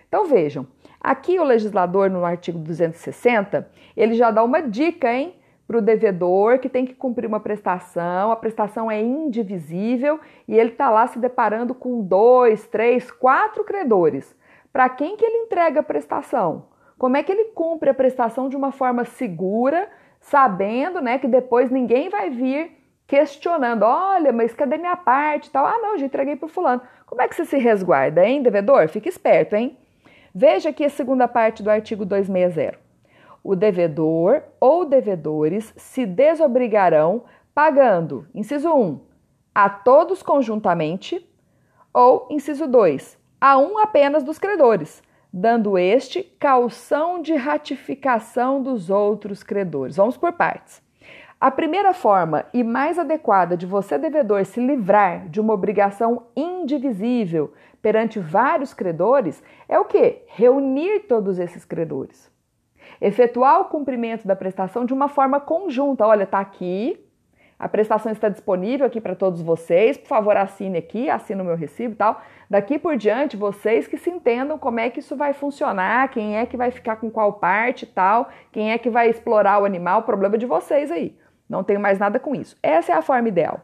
Então 0.08 0.26
vejam, 0.26 0.68
aqui 1.00 1.40
o 1.40 1.44
legislador 1.44 2.10
no 2.10 2.26
artigo 2.26 2.60
260, 2.60 3.70
ele 3.96 4.14
já 4.14 4.30
dá 4.32 4.44
uma 4.44 4.62
dica, 4.62 5.14
hein? 5.14 5.36
Para 5.72 5.78
o 5.78 5.82
devedor 5.82 6.60
que 6.60 6.68
tem 6.68 6.86
que 6.86 6.94
cumprir 6.94 7.26
uma 7.26 7.40
prestação, 7.40 8.30
a 8.30 8.36
prestação 8.36 8.92
é 8.92 9.02
indivisível 9.02 10.20
e 10.46 10.60
ele 10.60 10.72
está 10.72 10.90
lá 10.90 11.08
se 11.08 11.18
deparando 11.18 11.74
com 11.74 12.02
dois, 12.02 12.68
três, 12.68 13.10
quatro 13.10 13.64
credores. 13.64 14.36
Para 14.74 14.90
quem 14.90 15.16
que 15.16 15.24
ele 15.24 15.46
entrega 15.46 15.80
a 15.80 15.84
prestação? 15.84 16.66
Como 16.98 17.16
é 17.16 17.24
que 17.24 17.32
ele 17.32 17.54
cumpre 17.54 17.90
a 17.90 17.94
prestação 17.94 18.50
de 18.50 18.58
uma 18.58 18.74
forma 18.74 19.06
segura, 19.06 19.88
sabendo 20.20 21.00
né, 21.00 21.18
que 21.18 21.28
depois 21.30 21.72
ninguém 21.72 22.10
vai 22.10 22.30
vir 22.30 22.72
questionando: 23.08 23.84
olha, 23.84 24.34
mas 24.34 24.54
cadê 24.54 24.78
minha 24.78 24.98
parte 24.98 25.50
tal? 25.50 25.66
Ah, 25.66 25.80
não, 25.82 25.98
já 25.98 26.06
entreguei 26.06 26.36
para 26.36 26.48
o 26.48 26.50
fulano. 26.50 26.82
Como 27.06 27.22
é 27.22 27.30
que 27.30 27.36
você 27.36 27.46
se 27.46 27.58
resguarda, 27.58 28.26
hein, 28.26 28.44
devedor? 28.44 28.90
Fique 28.90 29.08
esperto, 29.08 29.56
hein? 29.56 29.78
Veja 30.36 30.68
aqui 30.68 30.84
a 30.84 30.90
segunda 30.90 31.30
parte 31.30 31.64
do 31.64 31.70
artigo 31.72 32.04
260. 32.04 32.81
O 33.44 33.56
devedor 33.56 34.44
ou 34.60 34.86
devedores 34.86 35.74
se 35.76 36.06
desobrigarão 36.06 37.24
pagando, 37.56 38.28
inciso 38.34 38.72
1, 38.72 39.00
a 39.54 39.70
todos 39.70 40.22
conjuntamente, 40.22 41.28
ou, 41.94 42.28
inciso 42.30 42.68
2, 42.68 43.18
a 43.40 43.58
um 43.58 43.78
apenas 43.78 44.24
dos 44.24 44.38
credores, 44.38 45.04
dando 45.34 45.78
este 45.78 46.24
calção 46.24 47.22
de 47.22 47.34
ratificação 47.34 48.62
dos 48.62 48.90
outros 48.90 49.44
credores. 49.44 49.98
Vamos 49.98 50.18
por 50.18 50.34
partes. 50.34 50.82
A 51.40 51.50
primeira 51.50 51.92
forma 51.92 52.46
e 52.54 52.64
mais 52.64 53.00
adequada 53.00 53.58
de 53.58 53.66
você, 53.66 53.98
devedor, 53.98 54.46
se 54.46 54.60
livrar 54.60 55.28
de 55.28 55.42
uma 55.42 55.54
obrigação 55.54 56.28
indivisível 56.36 57.52
perante 57.82 58.20
vários 58.20 58.76
credores 58.76 59.42
é 59.68 59.80
o 59.80 59.86
que? 59.86 60.22
Reunir 60.28 61.08
todos 61.08 61.40
esses 61.40 61.66
credores. 61.66 62.31
Efetuar 63.02 63.62
o 63.62 63.66
cumprimento 63.66 64.28
da 64.28 64.36
prestação 64.36 64.86
de 64.86 64.94
uma 64.94 65.10
forma 65.10 65.40
conjunta. 65.40 66.06
Olha, 66.06 66.28
tá 66.28 66.40
aqui, 66.40 67.04
a 67.62 67.70
prestação 67.70 68.12
está 68.12 68.28
disponível 68.28 68.88
aqui 68.88 69.00
para 69.00 69.16
todos 69.16 69.40
vocês. 69.40 69.96
Por 69.96 70.08
favor, 70.08 70.36
assine 70.36 70.80
aqui, 70.80 71.12
assine 71.12 71.42
o 71.42 71.46
meu 71.46 71.56
recibo 71.56 71.94
e 71.94 71.96
tal. 71.96 72.20
Daqui 72.50 72.80
por 72.80 72.98
diante, 72.98 73.38
vocês 73.38 73.88
que 73.88 73.98
se 73.98 74.10
entendam 74.10 74.58
como 74.58 74.80
é 74.80 74.90
que 74.90 75.00
isso 75.00 75.16
vai 75.16 75.32
funcionar, 75.32 76.10
quem 76.10 76.38
é 76.38 76.46
que 76.48 76.58
vai 76.58 76.72
ficar 76.72 76.96
com 76.96 77.12
qual 77.12 77.34
parte 77.34 77.84
e 77.84 77.86
tal, 77.86 78.30
quem 78.52 78.72
é 78.72 78.80
que 78.80 78.90
vai 78.90 79.12
explorar 79.12 79.62
o 79.62 79.66
animal, 79.66 80.02
problema 80.02 80.40
de 80.40 80.48
vocês 80.48 80.90
aí. 80.90 81.16
Não 81.48 81.64
tenho 81.64 81.80
mais 81.80 82.00
nada 82.00 82.20
com 82.20 82.34
isso. 82.34 82.58
Essa 82.64 82.94
é 82.94 82.96
a 82.96 83.02
forma 83.04 83.28
ideal. 83.28 83.62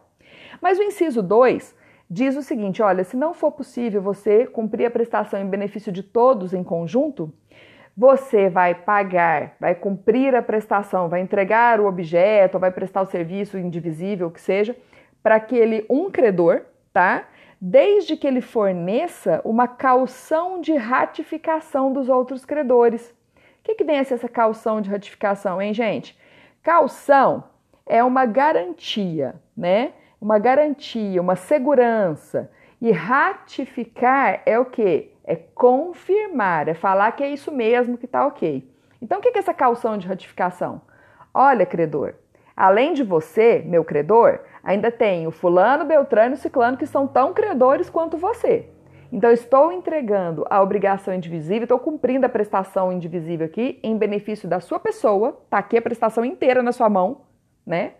Mas 0.62 0.78
o 0.78 0.84
inciso 0.84 1.24
2 1.24 1.76
diz 2.08 2.36
o 2.36 2.44
seguinte: 2.44 2.84
olha, 2.84 3.04
se 3.04 3.18
não 3.18 3.34
for 3.34 3.52
possível 3.52 4.00
você 4.00 4.46
cumprir 4.46 4.86
a 4.86 4.92
prestação 4.92 5.42
em 5.42 5.50
benefício 5.50 5.92
de 5.92 6.04
todos 6.04 6.54
em 6.54 6.64
conjunto, 6.64 7.34
você 7.98 8.48
vai 8.48 8.76
pagar, 8.76 9.56
vai 9.60 9.74
cumprir 9.74 10.36
a 10.36 10.42
prestação, 10.42 11.10
vai 11.10 11.22
entregar 11.22 11.80
o 11.80 11.88
objeto, 11.88 12.60
vai 12.60 12.72
prestar 12.72 13.02
o 13.02 13.08
serviço 13.08 13.58
indivisível, 13.58 14.30
que 14.30 14.40
seja, 14.40 14.76
para 15.24 15.36
aquele 15.36 15.86
um 15.90 16.12
credor, 16.12 16.62
tá? 16.94 17.26
desde 17.60 18.16
que 18.16 18.28
ele 18.28 18.42
forneça 18.42 19.42
uma 19.44 19.68
calção 19.68 20.62
de 20.62 20.76
ratificação 20.76 21.92
dos 21.92 22.08
outros 22.08 22.46
credores. 22.46 23.10
O 23.10 23.64
que, 23.64 23.76
que 23.76 23.84
vem 23.84 23.98
essa 23.98 24.30
calção 24.30 24.80
de 24.80 24.90
ratificação, 24.90 25.62
hein, 25.62 25.74
gente? 25.74 26.18
Calção 26.64 27.44
é 27.86 28.04
uma 28.04 28.26
garantia, 28.26 29.36
né? 29.56 29.94
Uma 30.22 30.40
garantia, 30.40 31.22
uma 31.22 31.36
segurança. 31.36 32.50
E 32.80 32.92
ratificar 32.92 34.42
é 34.46 34.58
o 34.60 34.66
que? 34.66 35.12
É 35.28 35.36
confirmar, 35.36 36.70
é 36.70 36.74
falar 36.74 37.12
que 37.12 37.22
é 37.22 37.30
isso 37.30 37.52
mesmo, 37.52 37.98
que 37.98 38.06
está 38.06 38.26
ok. 38.26 38.66
Então, 39.02 39.20
o 39.20 39.22
que 39.22 39.28
é 39.28 39.38
essa 39.38 39.54
calção 39.54 39.98
de 39.98 40.08
ratificação? 40.08 40.82
Olha, 41.34 41.66
credor, 41.66 42.14
além 42.56 42.94
de 42.94 43.04
você, 43.04 43.62
meu 43.66 43.84
credor, 43.84 44.40
ainda 44.64 44.90
tem 44.90 45.28
o 45.28 45.32
fulano, 45.32 45.84
beltrano 45.84 46.36
e 46.36 46.38
ciclano 46.38 46.78
que 46.78 46.88
são 46.88 47.06
tão 47.06 47.34
credores 47.34 47.90
quanto 47.90 48.18
você. 48.18 48.70
Então, 49.12 49.30
estou 49.30 49.74
entregando 49.74 50.46
a 50.50 50.62
obrigação 50.62 51.14
indivisível, 51.14 51.64
estou 51.64 51.80
cumprindo 51.80 52.26
a 52.26 52.30
prestação 52.30 52.90
indivisível 52.90 53.48
aqui 53.48 53.82
em 53.84 53.98
benefício 53.98 54.48
da 54.48 54.62
sua 54.62 54.80
pessoa, 54.80 55.42
tá 55.50 55.58
aqui 55.58 55.78
a 55.78 55.82
prestação 55.82 56.24
inteira 56.24 56.64
na 56.64 56.72
sua 56.72 56.90
mão, 56.90 57.24
né? 57.66 57.96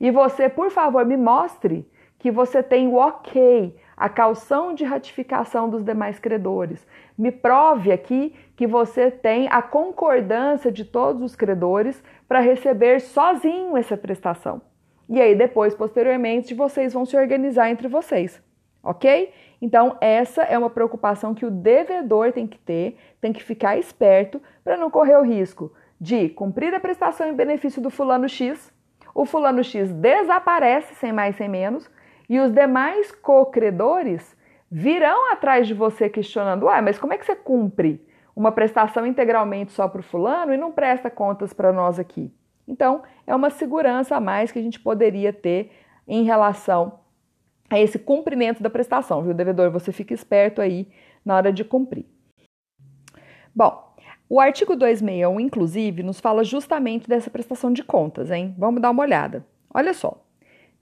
E 0.00 0.12
você, 0.12 0.48
por 0.48 0.70
favor, 0.70 1.04
me 1.04 1.16
mostre 1.16 1.84
que 2.20 2.30
você 2.30 2.62
tem 2.62 2.86
o 2.86 2.94
ok, 2.94 3.76
a 3.98 4.08
calção 4.08 4.72
de 4.72 4.84
ratificação 4.84 5.68
dos 5.68 5.82
demais 5.82 6.20
credores. 6.20 6.86
Me 7.18 7.32
prove 7.32 7.90
aqui 7.90 8.32
que 8.54 8.64
você 8.64 9.10
tem 9.10 9.48
a 9.50 9.60
concordância 9.60 10.70
de 10.70 10.84
todos 10.84 11.20
os 11.20 11.34
credores 11.34 12.00
para 12.28 12.38
receber 12.38 13.00
sozinho 13.00 13.76
essa 13.76 13.96
prestação. 13.96 14.62
E 15.08 15.20
aí, 15.20 15.34
depois, 15.34 15.74
posteriormente, 15.74 16.54
vocês 16.54 16.92
vão 16.92 17.04
se 17.04 17.16
organizar 17.16 17.70
entre 17.70 17.88
vocês, 17.88 18.40
ok? 18.84 19.32
Então, 19.60 19.96
essa 20.00 20.42
é 20.42 20.56
uma 20.56 20.70
preocupação 20.70 21.34
que 21.34 21.44
o 21.44 21.50
devedor 21.50 22.32
tem 22.32 22.46
que 22.46 22.58
ter, 22.58 22.96
tem 23.20 23.32
que 23.32 23.42
ficar 23.42 23.78
esperto 23.78 24.40
para 24.62 24.76
não 24.76 24.90
correr 24.90 25.16
o 25.16 25.24
risco 25.24 25.72
de 26.00 26.28
cumprir 26.28 26.72
a 26.72 26.78
prestação 26.78 27.28
em 27.28 27.34
benefício 27.34 27.82
do 27.82 27.90
fulano 27.90 28.28
X, 28.28 28.72
o 29.12 29.24
fulano 29.24 29.64
X 29.64 29.92
desaparece 29.92 30.94
sem 30.94 31.12
mais 31.12 31.34
sem 31.34 31.48
menos 31.48 31.90
e 32.28 32.38
os 32.38 32.52
demais 32.52 33.10
co-credores 33.12 34.36
virão 34.70 35.32
atrás 35.32 35.66
de 35.66 35.74
você 35.74 36.08
questionando: 36.08 36.68
ah, 36.68 36.82
mas 36.82 36.98
como 36.98 37.12
é 37.12 37.18
que 37.18 37.24
você 37.24 37.34
cumpre 37.34 38.06
uma 38.36 38.52
prestação 38.52 39.06
integralmente 39.06 39.72
só 39.72 39.88
para 39.88 40.00
o 40.00 40.04
fulano 40.04 40.52
e 40.52 40.56
não 40.56 40.70
presta 40.70 41.10
contas 41.10 41.52
para 41.52 41.72
nós 41.72 41.98
aqui? 41.98 42.32
Então, 42.66 43.02
é 43.26 43.34
uma 43.34 43.48
segurança 43.48 44.16
a 44.16 44.20
mais 44.20 44.52
que 44.52 44.58
a 44.58 44.62
gente 44.62 44.78
poderia 44.78 45.32
ter 45.32 45.72
em 46.06 46.22
relação 46.24 47.00
a 47.70 47.78
esse 47.78 47.98
cumprimento 47.98 48.62
da 48.62 48.70
prestação, 48.70 49.22
viu, 49.22 49.34
devedor? 49.34 49.70
Você 49.70 49.92
fica 49.92 50.14
esperto 50.14 50.60
aí 50.60 50.88
na 51.24 51.36
hora 51.36 51.52
de 51.52 51.64
cumprir. 51.64 52.06
Bom, 53.54 53.94
o 54.28 54.40
artigo 54.40 54.76
261, 54.76 55.40
inclusive, 55.40 56.02
nos 56.02 56.20
fala 56.20 56.44
justamente 56.44 57.08
dessa 57.08 57.30
prestação 57.30 57.72
de 57.72 57.82
contas, 57.82 58.30
hein? 58.30 58.54
Vamos 58.58 58.80
dar 58.80 58.90
uma 58.90 59.02
olhada. 59.02 59.44
Olha 59.72 59.94
só. 59.94 60.22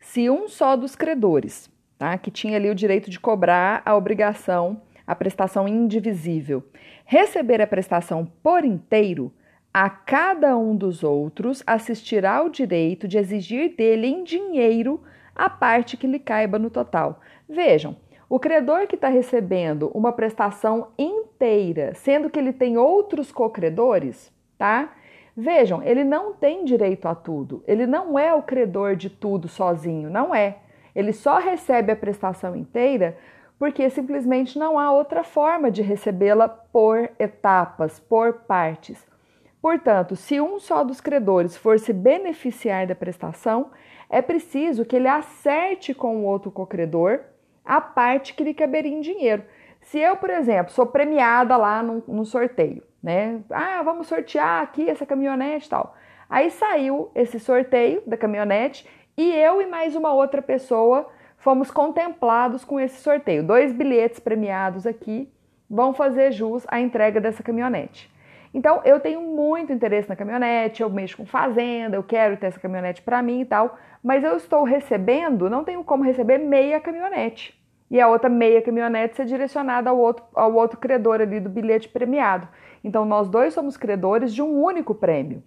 Se 0.06 0.30
um 0.30 0.46
só 0.48 0.76
dos 0.76 0.94
credores, 0.94 1.68
tá, 1.98 2.16
que 2.16 2.30
tinha 2.30 2.56
ali 2.56 2.70
o 2.70 2.74
direito 2.76 3.10
de 3.10 3.18
cobrar 3.18 3.82
a 3.84 3.96
obrigação, 3.96 4.80
a 5.04 5.16
prestação 5.16 5.66
indivisível, 5.66 6.62
receber 7.04 7.60
a 7.60 7.66
prestação 7.66 8.24
por 8.40 8.64
inteiro, 8.64 9.32
a 9.74 9.90
cada 9.90 10.56
um 10.56 10.76
dos 10.76 11.02
outros 11.02 11.60
assistirá 11.66 12.40
o 12.40 12.48
direito 12.48 13.08
de 13.08 13.18
exigir 13.18 13.74
dele 13.76 14.06
em 14.06 14.22
dinheiro 14.22 15.02
a 15.34 15.50
parte 15.50 15.96
que 15.96 16.06
lhe 16.06 16.20
caiba 16.20 16.56
no 16.56 16.70
total. 16.70 17.20
Vejam, 17.48 17.96
o 18.28 18.38
credor 18.38 18.86
que 18.86 18.94
está 18.94 19.08
recebendo 19.08 19.90
uma 19.92 20.12
prestação 20.12 20.92
inteira, 20.96 21.94
sendo 21.94 22.30
que 22.30 22.38
ele 22.38 22.52
tem 22.52 22.78
outros 22.78 23.32
cocredores, 23.32 24.32
tá? 24.56 24.95
Vejam, 25.37 25.83
ele 25.83 26.03
não 26.03 26.33
tem 26.33 26.64
direito 26.64 27.07
a 27.07 27.14
tudo. 27.14 27.62
Ele 27.66 27.87
não 27.87 28.18
é 28.18 28.35
o 28.35 28.42
credor 28.42 28.96
de 28.96 29.11
tudo 29.11 29.49
sozinho, 29.49 30.09
não 30.09 30.35
é. 30.35 30.59
Ele 30.94 31.12
só 31.12 31.38
recebe 31.38 31.92
a 31.92 31.96
prestação 31.96 32.57
inteira 32.57 33.18
porque 33.59 33.88
simplesmente 33.90 34.59
não 34.59 34.79
há 34.79 34.90
outra 34.90 35.22
forma 35.22 35.70
de 35.70 35.83
recebê-la 35.83 36.49
por 36.49 37.11
etapas, 37.18 37.99
por 37.99 38.33
partes. 38.33 39.07
Portanto, 39.61 40.14
se 40.14 40.40
um 40.40 40.59
só 40.59 40.85
dos 40.85 41.01
credores 41.01 41.57
for 41.57 41.79
se 41.79 41.92
beneficiar 41.92 42.87
da 42.87 42.94
prestação, 42.94 43.70
é 44.09 44.22
preciso 44.22 44.85
que 44.85 44.96
ele 44.96 45.09
acerte 45.09 45.92
com 45.92 46.18
o 46.18 46.25
outro 46.25 46.51
cocredor 46.51 47.20
a 47.64 47.81
parte 47.81 48.35
que 48.35 48.44
lhe 48.44 48.55
caberia 48.55 48.92
em 48.92 49.01
dinheiro. 49.01 49.42
Se 49.81 49.99
eu, 49.99 50.16
por 50.16 50.31
exemplo, 50.31 50.72
sou 50.72 50.87
premiada 50.87 51.57
lá 51.57 51.83
no, 51.83 52.25
sorteio, 52.25 52.83
né? 53.02 53.40
Ah, 53.50 53.82
vamos 53.82 54.06
sortear 54.06 54.62
aqui 54.62 54.88
essa 54.88 55.06
caminhonete 55.06 55.66
e 55.66 55.70
tal. 55.70 55.94
Aí 56.28 56.50
saiu 56.50 57.11
esse 57.14 57.38
sorteio 57.38 58.02
da 58.06 58.16
caminhonete 58.16 58.88
e 59.16 59.32
eu 59.32 59.62
e 59.62 59.66
mais 59.66 59.94
uma 59.94 60.12
outra 60.12 60.42
pessoa 60.42 61.09
fomos 61.38 61.70
contemplados 61.70 62.64
com 62.64 62.80
esse 62.80 63.00
sorteio. 63.00 63.42
Dois 63.42 63.72
bilhetes 63.72 64.18
premiados 64.18 64.87
aqui 64.87 65.32
vão 65.70 65.94
fazer 65.94 66.32
jus 66.32 66.64
à 66.68 66.80
entrega 66.80 67.20
dessa 67.20 67.42
caminhonete. 67.42 68.12
Então, 68.52 68.80
eu 68.85 68.98
tenho 68.98 69.20
muito 69.20 69.72
interesse 69.72 70.09
na 70.09 70.16
caminhonete, 70.16 70.82
eu 70.82 70.88
mexo 70.88 71.16
com 71.18 71.26
fazenda, 71.26 71.96
eu 71.96 72.02
quero 72.02 72.37
ter 72.37 72.46
essa 72.46 72.59
caminhonete 72.59 73.02
para 73.02 73.22
mim 73.22 73.42
e 73.42 73.44
tal, 73.44 73.78
mas 74.02 74.24
eu 74.24 74.37
estou 74.37 74.64
recebendo, 74.64 75.50
não 75.50 75.62
tenho 75.62 75.85
como 75.85 76.02
receber 76.02 76.38
meia 76.38 76.80
caminhonete 76.80 77.56
e 77.90 78.00
a 78.00 78.09
outra 78.09 78.28
meia 78.28 78.61
caminhonete 78.62 79.16
ser 79.16 79.26
direcionada 79.26 79.90
ao 79.90 79.98
outro, 79.98 80.24
ao 80.35 80.54
outro 80.54 80.78
credor 80.78 81.20
ali 81.20 81.38
do 81.40 81.48
bilhete 81.48 81.88
premiado. 81.88 82.48
Então, 82.87 83.05
nós 83.05 83.29
dois 83.29 83.53
somos 83.53 83.77
credores 83.77 84.33
de 84.33 84.40
um 84.40 84.62
único 84.62 84.94
prêmio. 84.94 85.42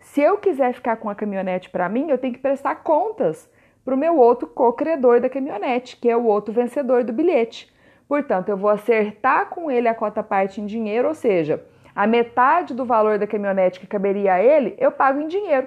Se 0.00 0.22
eu 0.22 0.38
quiser 0.38 0.72
ficar 0.72 0.96
com 0.96 1.10
a 1.10 1.14
caminhonete 1.14 1.68
para 1.68 1.86
mim, 1.86 2.08
eu 2.08 2.16
tenho 2.16 2.32
que 2.32 2.40
prestar 2.40 2.76
contas 2.76 3.46
para 3.84 3.94
o 3.94 3.98
meu 3.98 4.16
outro 4.16 4.46
co-credor 4.46 5.20
da 5.20 5.28
caminhonete, 5.28 5.98
que 5.98 6.08
é 6.08 6.16
o 6.16 6.24
outro 6.24 6.50
vencedor 6.50 7.04
do 7.04 7.12
bilhete. 7.12 7.70
Portanto, 8.08 8.48
eu 8.48 8.56
vou 8.56 8.70
acertar 8.70 9.50
com 9.50 9.70
ele 9.70 9.86
a 9.86 9.94
cota 9.94 10.22
parte 10.22 10.62
em 10.62 10.66
dinheiro, 10.66 11.08
ou 11.08 11.14
seja, 11.14 11.62
a 11.94 12.06
metade 12.06 12.72
do 12.72 12.86
valor 12.86 13.18
da 13.18 13.26
caminhonete 13.26 13.80
que 13.80 13.86
caberia 13.86 14.32
a 14.32 14.42
ele, 14.42 14.74
eu 14.78 14.90
pago 14.90 15.20
em 15.20 15.28
dinheiro 15.28 15.66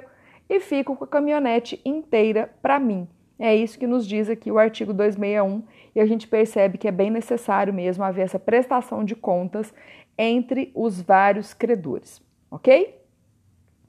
e 0.50 0.60
fico 0.60 0.96
com 0.96 1.04
a 1.04 1.08
caminhonete 1.08 1.80
inteira 1.86 2.50
para 2.64 2.80
mim. 2.80 3.08
É 3.44 3.56
isso 3.56 3.80
que 3.80 3.88
nos 3.88 4.08
diz 4.08 4.30
aqui 4.30 4.52
o 4.52 4.60
artigo 4.60 4.94
261 4.94 5.64
e 5.96 6.00
a 6.00 6.06
gente 6.06 6.28
percebe 6.28 6.78
que 6.78 6.88
é 6.88 6.92
bem 6.92 7.10
necessário 7.10 7.74
mesmo 7.74 8.04
haver 8.04 8.22
essa 8.22 8.38
prestação 8.38 9.04
de 9.04 9.16
contas 9.16 9.74
entre 10.22 10.72
os 10.76 11.02
vários 11.02 11.52
credores, 11.52 12.22
ok? 12.52 13.02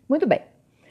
Muito 0.09 0.27
bem. 0.27 0.40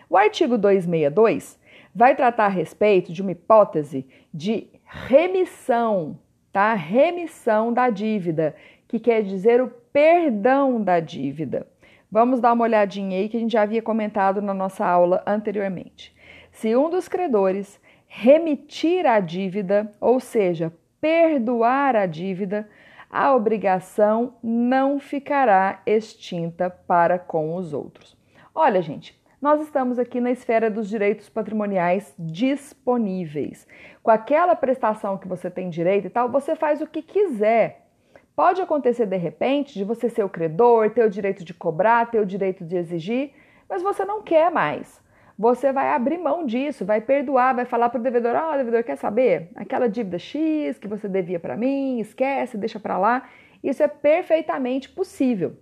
O 0.07 0.15
artigo 0.15 0.55
262 0.55 1.59
vai 1.95 2.15
tratar 2.15 2.45
a 2.45 2.49
respeito 2.49 3.11
de 3.11 3.23
uma 3.23 3.31
hipótese 3.31 4.05
de 4.31 4.67
remissão, 4.85 6.19
tá? 6.53 6.75
Remissão 6.75 7.73
da 7.73 7.89
dívida, 7.89 8.55
que 8.87 8.99
quer 8.99 9.23
dizer 9.23 9.61
o 9.61 9.67
perdão 9.67 10.79
da 10.79 10.99
dívida. 10.99 11.65
Vamos 12.11 12.39
dar 12.39 12.53
uma 12.53 12.65
olhadinha 12.65 13.17
aí 13.17 13.27
que 13.27 13.37
a 13.37 13.39
gente 13.39 13.53
já 13.53 13.63
havia 13.63 13.81
comentado 13.81 14.43
na 14.43 14.53
nossa 14.53 14.85
aula 14.85 15.23
anteriormente. 15.25 16.15
Se 16.51 16.75
um 16.75 16.87
dos 16.87 17.07
credores 17.07 17.79
remitir 18.05 19.07
a 19.07 19.19
dívida, 19.19 19.91
ou 19.99 20.19
seja, 20.19 20.71
perdoar 20.99 21.95
a 21.95 22.05
dívida, 22.05 22.69
a 23.11 23.35
obrigação 23.35 24.35
não 24.41 24.97
ficará 24.97 25.81
extinta 25.85 26.69
para 26.69 27.19
com 27.19 27.55
os 27.57 27.73
outros. 27.73 28.17
Olha, 28.55 28.81
gente, 28.81 29.19
nós 29.41 29.61
estamos 29.61 29.99
aqui 29.99 30.21
na 30.21 30.31
esfera 30.31 30.71
dos 30.71 30.87
direitos 30.87 31.27
patrimoniais 31.27 32.13
disponíveis. 32.17 33.67
Com 34.01 34.11
aquela 34.11 34.55
prestação 34.55 35.17
que 35.17 35.27
você 35.27 35.49
tem 35.49 35.69
direito 35.69 36.07
e 36.07 36.09
tal, 36.09 36.29
você 36.29 36.55
faz 36.55 36.81
o 36.81 36.87
que 36.87 37.01
quiser. 37.01 37.87
Pode 38.33 38.61
acontecer 38.61 39.05
de 39.05 39.17
repente 39.17 39.73
de 39.73 39.83
você 39.83 40.09
ser 40.09 40.23
o 40.23 40.29
credor, 40.29 40.89
ter 40.91 41.03
o 41.05 41.09
direito 41.09 41.43
de 41.43 41.53
cobrar, 41.53 42.09
ter 42.09 42.19
o 42.19 42.25
direito 42.25 42.63
de 42.63 42.77
exigir, 42.77 43.33
mas 43.67 43.83
você 43.83 44.05
não 44.05 44.21
quer 44.21 44.49
mais 44.49 45.01
você 45.37 45.71
vai 45.71 45.89
abrir 45.89 46.17
mão 46.17 46.45
disso, 46.45 46.85
vai 46.85 47.01
perdoar, 47.01 47.55
vai 47.55 47.65
falar 47.65 47.89
para 47.89 47.99
o 47.99 48.03
devedor: 48.03 48.35
Ó, 48.35 48.53
oh, 48.53 48.57
devedor, 48.57 48.83
quer 48.83 48.97
saber? 48.97 49.49
Aquela 49.55 49.87
dívida 49.87 50.19
X 50.19 50.77
que 50.77 50.87
você 50.87 51.07
devia 51.07 51.39
para 51.39 51.57
mim, 51.57 51.99
esquece, 51.99 52.57
deixa 52.57 52.79
para 52.79 52.97
lá. 52.97 53.29
Isso 53.63 53.81
é 53.83 53.87
perfeitamente 53.87 54.89
possível. 54.89 55.55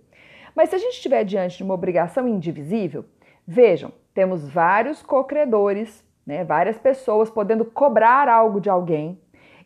Mas 0.54 0.70
se 0.70 0.76
a 0.76 0.78
gente 0.78 0.94
estiver 0.94 1.24
diante 1.24 1.58
de 1.58 1.62
uma 1.62 1.74
obrigação 1.74 2.26
indivisível, 2.26 3.04
vejam, 3.46 3.92
temos 4.12 4.48
vários 4.48 5.02
cocredores, 5.02 6.04
né, 6.26 6.44
várias 6.44 6.78
pessoas 6.78 7.30
podendo 7.30 7.64
cobrar 7.64 8.28
algo 8.28 8.60
de 8.60 8.68
alguém, 8.68 9.20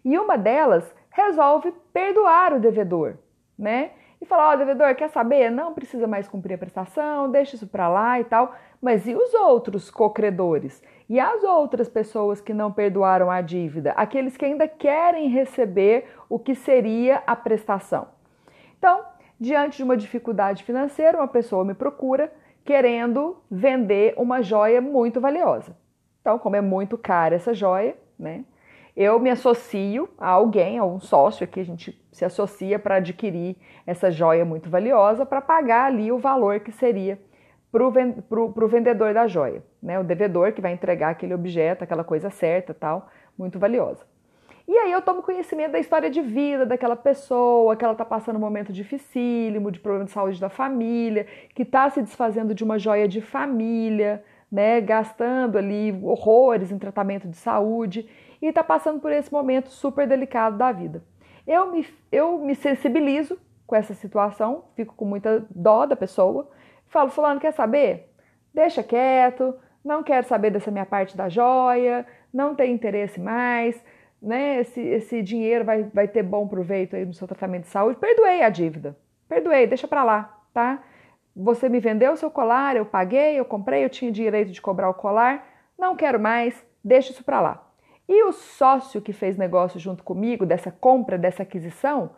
e 0.04 0.18
uma 0.18 0.36
delas 0.36 0.94
resolve 1.10 1.72
perdoar 1.92 2.52
o 2.52 2.60
devedor, 2.60 3.16
né? 3.58 3.90
E 4.24 4.28
falar: 4.28 4.50
Ó, 4.50 4.54
oh, 4.54 4.56
devedor, 4.56 4.94
quer 4.94 5.08
saber? 5.08 5.50
Não 5.50 5.72
precisa 5.72 6.06
mais 6.06 6.26
cumprir 6.26 6.54
a 6.54 6.58
prestação, 6.58 7.30
deixa 7.30 7.56
isso 7.56 7.66
para 7.66 7.88
lá 7.88 8.18
e 8.18 8.24
tal. 8.24 8.54
Mas 8.80 9.06
e 9.06 9.14
os 9.14 9.32
outros 9.34 9.90
cocredores? 9.90 10.82
E 11.08 11.20
as 11.20 11.42
outras 11.44 11.88
pessoas 11.88 12.40
que 12.40 12.52
não 12.52 12.72
perdoaram 12.72 13.30
a 13.30 13.40
dívida? 13.40 13.92
Aqueles 13.92 14.37
que 14.37 14.44
ainda 14.44 14.66
querem 14.66 15.28
receber 15.28 16.06
o 16.28 16.38
que 16.38 16.54
seria 16.54 17.22
a 17.26 17.37
prestação. 17.37 18.08
Então, 18.78 19.04
diante 19.38 19.78
de 19.78 19.84
uma 19.84 19.96
dificuldade 19.96 20.64
financeira, 20.64 21.18
uma 21.18 21.28
pessoa 21.28 21.64
me 21.64 21.74
procura 21.74 22.32
querendo 22.64 23.37
vender 23.50 24.14
uma 24.16 24.42
joia 24.42 24.80
muito 24.80 25.20
valiosa. 25.20 25.76
Então, 26.20 26.38
como 26.38 26.56
é 26.56 26.60
muito 26.60 26.96
cara 26.96 27.34
essa 27.34 27.52
joia, 27.52 27.96
né? 28.18 28.44
Eu 28.96 29.18
me 29.18 29.28
associo 29.28 30.09
a 30.16 30.28
alguém, 30.28 30.78
a 30.78 30.85
um 30.85 31.00
sócio 31.00 31.42
aqui, 31.42 31.59
a 31.59 31.64
gente 31.64 32.00
se 32.12 32.24
associa 32.24 32.78
para 32.78 32.96
adquirir 32.96 33.57
essa 33.85 34.09
joia 34.09 34.44
muito 34.44 34.70
valiosa 34.70 35.26
para 35.26 35.40
pagar 35.40 35.87
ali 35.87 36.12
o 36.12 36.18
valor 36.18 36.61
que 36.61 36.70
seria 36.70 37.18
para 37.72 37.85
o 37.85 38.68
vendedor 38.68 39.12
da 39.12 39.26
joia, 39.26 39.64
né? 39.83 39.98
O 39.98 40.04
devedor 40.04 40.52
que 40.52 40.61
vai 40.61 40.72
entregar 40.72 41.11
aquele 41.11 41.35
objeto, 41.35 41.83
aquela 41.83 42.04
coisa 42.04 42.30
certa, 42.30 42.72
tal, 42.72 43.09
muito 43.37 43.59
valiosa. 43.59 44.07
E 44.66 44.76
aí 44.78 44.92
eu 44.92 45.02
tomo 45.02 45.22
conhecimento 45.22 45.72
da 45.72 45.80
história 45.80 46.09
de 46.09 46.22
vida 46.22 46.64
daquela 46.64 46.94
pessoa, 46.94 47.74
que 47.74 47.85
ela 47.85 47.94
está 47.94 48.04
passando 48.04 48.37
um 48.37 48.40
momento 48.40 48.72
dificílimo, 48.72 49.72
de 49.72 49.80
problema 49.80 50.04
de 50.04 50.12
saúde 50.12 50.40
da 50.40 50.48
família, 50.48 51.26
que 51.52 51.62
está 51.62 51.90
se 51.90 52.00
desfazendo 52.00 52.54
de 52.54 52.62
uma 52.62 52.78
joia 52.78 53.09
de 53.09 53.20
família, 53.20 54.22
né? 54.50 54.80
Gastando 54.80 55.59
ali 55.59 55.98
horrores 56.00 56.70
em 56.70 56.78
tratamento 56.78 57.26
de 57.26 57.37
saúde 57.37 58.09
e 58.44 58.48
está 58.48 58.62
passando 58.62 59.00
por 59.00 59.11
esse 59.11 59.33
momento 59.33 59.70
super 59.70 60.07
delicado 60.07 60.59
da 60.59 60.70
vida. 60.70 61.02
Eu 61.46 61.72
me, 61.72 61.87
eu 62.12 62.38
me 62.38 62.54
sensibilizo 62.54 63.38
com 63.66 63.74
essa 63.74 63.94
situação, 63.94 64.64
fico 64.76 64.94
com 64.94 65.07
muita 65.07 65.46
dó 65.48 65.87
da 65.87 65.96
pessoa, 65.96 66.50
falo, 66.87 67.09
fulano, 67.09 67.40
quer 67.40 67.54
saber? 67.54 68.12
Deixa 68.52 68.83
quieto, 68.83 69.54
não 69.83 70.02
quero 70.02 70.26
saber 70.26 70.50
dessa 70.50 70.70
minha 70.70 70.85
parte 70.85 71.16
da 71.16 71.26
joia, 71.26 72.07
não 72.30 72.54
tem 72.54 72.74
interesse 72.74 73.18
mais, 73.18 73.83
né? 74.20 74.61
Esse, 74.61 74.80
esse 74.83 75.22
dinheiro 75.22 75.64
vai, 75.64 75.85
vai 75.85 76.07
ter 76.07 76.22
bom 76.22 76.46
proveito 76.46 76.96
aí 76.96 77.07
no 77.07 77.14
seu 77.14 77.26
tratamento 77.26 77.62
de 77.62 77.70
saúde. 77.70 77.98
Perdoei 77.98 78.42
a 78.42 78.50
dívida, 78.50 78.94
perdoei, 79.26 79.66
deixa 79.66 79.88
para 79.88 80.04
lá, 80.04 80.38
tá? 80.52 80.83
Você 81.35 81.70
me 81.70 81.80
vendeu 81.80 82.12
o 82.12 82.16
seu 82.18 82.30
colar, 82.30 82.76
eu 82.76 82.85
paguei, 82.85 83.38
eu 83.38 83.44
comprei, 83.46 83.87
eu 83.87 83.88
tinha 83.88 84.12
direito 84.12 84.52
de 84.52 84.61
cobrar 84.61 84.90
o 84.90 84.94
colar, 84.94 85.46
não 85.78 85.96
quero 85.96 86.20
mais, 86.20 86.62
deixa 86.85 87.11
isso 87.11 87.24
para 87.24 87.40
lá. 87.40 87.63
E 88.06 88.22
o 88.24 88.32
sócio 88.32 89.00
que 89.00 89.12
fez 89.12 89.36
negócio 89.36 89.80
junto 89.80 90.04
comigo, 90.04 90.44
dessa 90.44 90.70
compra, 90.70 91.16
dessa 91.16 91.42
aquisição, 91.42 92.10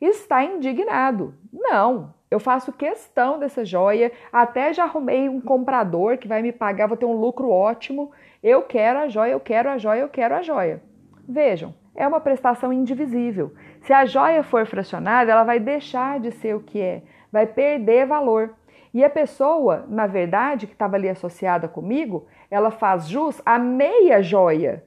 está 0.00 0.44
indignado. 0.44 1.34
Não, 1.52 2.14
eu 2.30 2.38
faço 2.38 2.72
questão 2.72 3.38
dessa 3.38 3.64
joia, 3.64 4.12
até 4.32 4.72
já 4.72 4.84
arrumei 4.84 5.28
um 5.28 5.40
comprador 5.40 6.16
que 6.16 6.28
vai 6.28 6.42
me 6.42 6.52
pagar, 6.52 6.86
vou 6.86 6.96
ter 6.96 7.06
um 7.06 7.18
lucro 7.20 7.50
ótimo. 7.50 8.12
Eu 8.42 8.62
quero 8.62 9.00
a 9.00 9.08
joia, 9.08 9.32
eu 9.32 9.40
quero 9.40 9.68
a 9.68 9.78
joia, 9.78 10.00
eu 10.00 10.08
quero 10.08 10.34
a 10.34 10.42
joia. 10.42 10.80
Vejam, 11.28 11.74
é 11.94 12.06
uma 12.06 12.20
prestação 12.20 12.72
indivisível. 12.72 13.52
Se 13.82 13.92
a 13.92 14.04
joia 14.04 14.44
for 14.44 14.64
fracionada, 14.64 15.32
ela 15.32 15.44
vai 15.44 15.58
deixar 15.58 16.20
de 16.20 16.30
ser 16.30 16.54
o 16.54 16.60
que 16.60 16.80
é, 16.80 17.02
vai 17.30 17.46
perder 17.46 18.06
valor. 18.06 18.54
E 18.94 19.04
a 19.04 19.10
pessoa, 19.10 19.86
na 19.88 20.06
verdade, 20.06 20.66
que 20.66 20.72
estava 20.72 20.96
ali 20.96 21.08
associada 21.08 21.66
comigo, 21.66 22.26
ela 22.48 22.70
faz 22.70 23.08
jus 23.08 23.42
a 23.44 23.58
meia 23.58 24.22
joia 24.22 24.84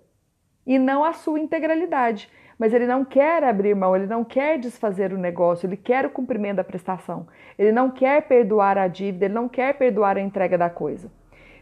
e 0.65 0.79
não 0.79 1.03
a 1.03 1.13
sua 1.13 1.39
integralidade. 1.39 2.29
Mas 2.57 2.73
ele 2.73 2.87
não 2.87 3.03
quer 3.03 3.43
abrir 3.43 3.75
mão, 3.75 3.95
ele 3.95 4.07
não 4.07 4.23
quer 4.23 4.57
desfazer 4.57 5.11
o 5.11 5.17
negócio, 5.17 5.67
ele 5.67 5.75
quer 5.75 6.05
o 6.05 6.09
cumprimento 6.09 6.57
da 6.57 6.63
prestação, 6.63 7.27
ele 7.59 7.71
não 7.71 7.91
quer 7.91 8.21
perdoar 8.21 8.77
a 8.77 8.87
dívida, 8.87 9.25
ele 9.25 9.33
não 9.33 9.49
quer 9.49 9.73
perdoar 9.73 10.17
a 10.17 10.21
entrega 10.21 10.57
da 10.57 10.69
coisa. 10.69 11.11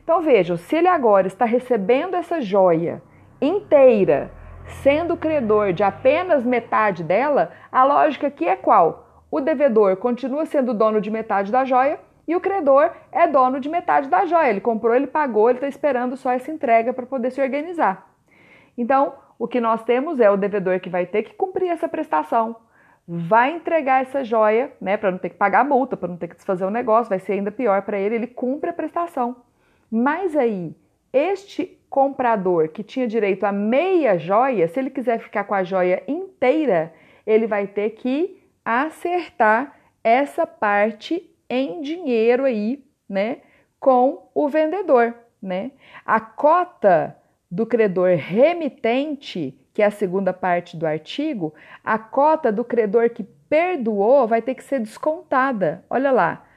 Então 0.03 0.21
vejam, 0.21 0.55
se 0.55 0.75
ele 0.75 0.87
agora 0.87 1.25
está 1.25 1.45
recebendo 1.45 2.15
essa 2.15 2.39
joia 2.41 3.01
inteira, 3.41 4.31
sendo 4.83 5.17
credor 5.17 5.73
de 5.73 5.81
apenas 5.81 6.43
metade 6.43 7.03
dela, 7.03 7.51
a 7.71 7.83
lógica 7.83 8.27
aqui 8.27 8.47
é 8.47 8.55
qual? 8.55 9.25
O 9.31 9.41
devedor 9.41 9.97
continua 9.97 10.45
sendo 10.45 10.73
dono 10.75 11.01
de 11.01 11.09
metade 11.09 11.51
da 11.51 11.65
joia 11.65 11.99
e 12.27 12.35
o 12.35 12.39
credor 12.39 12.91
é 13.11 13.25
dono 13.25 13.59
de 13.59 13.67
metade 13.67 14.07
da 14.07 14.25
joia. 14.25 14.49
Ele 14.49 14.61
comprou, 14.61 14.93
ele 14.93 15.07
pagou, 15.07 15.49
ele 15.49 15.57
está 15.57 15.67
esperando 15.67 16.15
só 16.15 16.31
essa 16.31 16.51
entrega 16.51 16.93
para 16.93 17.05
poder 17.05 17.31
se 17.31 17.41
organizar. 17.41 18.12
Então, 18.77 19.13
o 19.37 19.47
que 19.47 19.59
nós 19.59 19.83
temos 19.83 20.19
é 20.19 20.29
o 20.29 20.37
devedor 20.37 20.79
que 20.79 20.89
vai 20.89 21.05
ter 21.05 21.23
que 21.23 21.33
cumprir 21.33 21.69
essa 21.69 21.87
prestação, 21.87 22.55
vai 23.07 23.51
entregar 23.55 24.01
essa 24.01 24.23
joia, 24.23 24.71
né, 24.79 24.95
para 24.95 25.11
não 25.11 25.17
ter 25.17 25.29
que 25.29 25.35
pagar 25.35 25.61
a 25.61 25.63
multa, 25.63 25.97
para 25.97 26.07
não 26.07 26.17
ter 26.17 26.27
que 26.27 26.35
desfazer 26.35 26.65
o 26.65 26.69
negócio, 26.69 27.09
vai 27.09 27.19
ser 27.19 27.33
ainda 27.33 27.51
pior 27.51 27.81
para 27.81 27.99
ele, 27.99 28.15
ele 28.15 28.27
cumpre 28.27 28.69
a 28.69 28.73
prestação. 28.73 29.35
Mas 29.91 30.35
aí, 30.35 30.75
este 31.11 31.77
comprador 31.89 32.69
que 32.69 32.81
tinha 32.83 33.07
direito 33.07 33.43
a 33.43 33.51
meia 33.51 34.17
joia, 34.17 34.67
se 34.67 34.79
ele 34.79 34.89
quiser 34.89 35.19
ficar 35.19 35.43
com 35.43 35.53
a 35.53 35.63
joia 35.63 36.01
inteira, 36.07 36.93
ele 37.25 37.45
vai 37.45 37.67
ter 37.67 37.91
que 37.91 38.41
acertar 38.65 39.77
essa 40.03 40.47
parte 40.47 41.29
em 41.49 41.81
dinheiro 41.81 42.45
aí, 42.45 42.83
né, 43.07 43.37
com 43.79 44.29
o 44.33 44.47
vendedor, 44.47 45.13
né? 45.41 45.71
A 46.05 46.19
cota 46.19 47.15
do 47.53 47.67
credor 47.67 48.17
remitente, 48.17 49.55
que 49.75 49.83
é 49.83 49.85
a 49.85 49.91
segunda 49.91 50.33
parte 50.33 50.75
do 50.75 50.87
artigo, 50.87 51.53
a 51.83 51.99
cota 51.99 52.51
do 52.51 52.65
credor 52.65 53.11
que 53.11 53.21
perdoou 53.47 54.27
vai 54.27 54.41
ter 54.41 54.55
que 54.55 54.63
ser 54.63 54.79
descontada. 54.79 55.85
Olha 55.87 56.11
lá. 56.11 56.47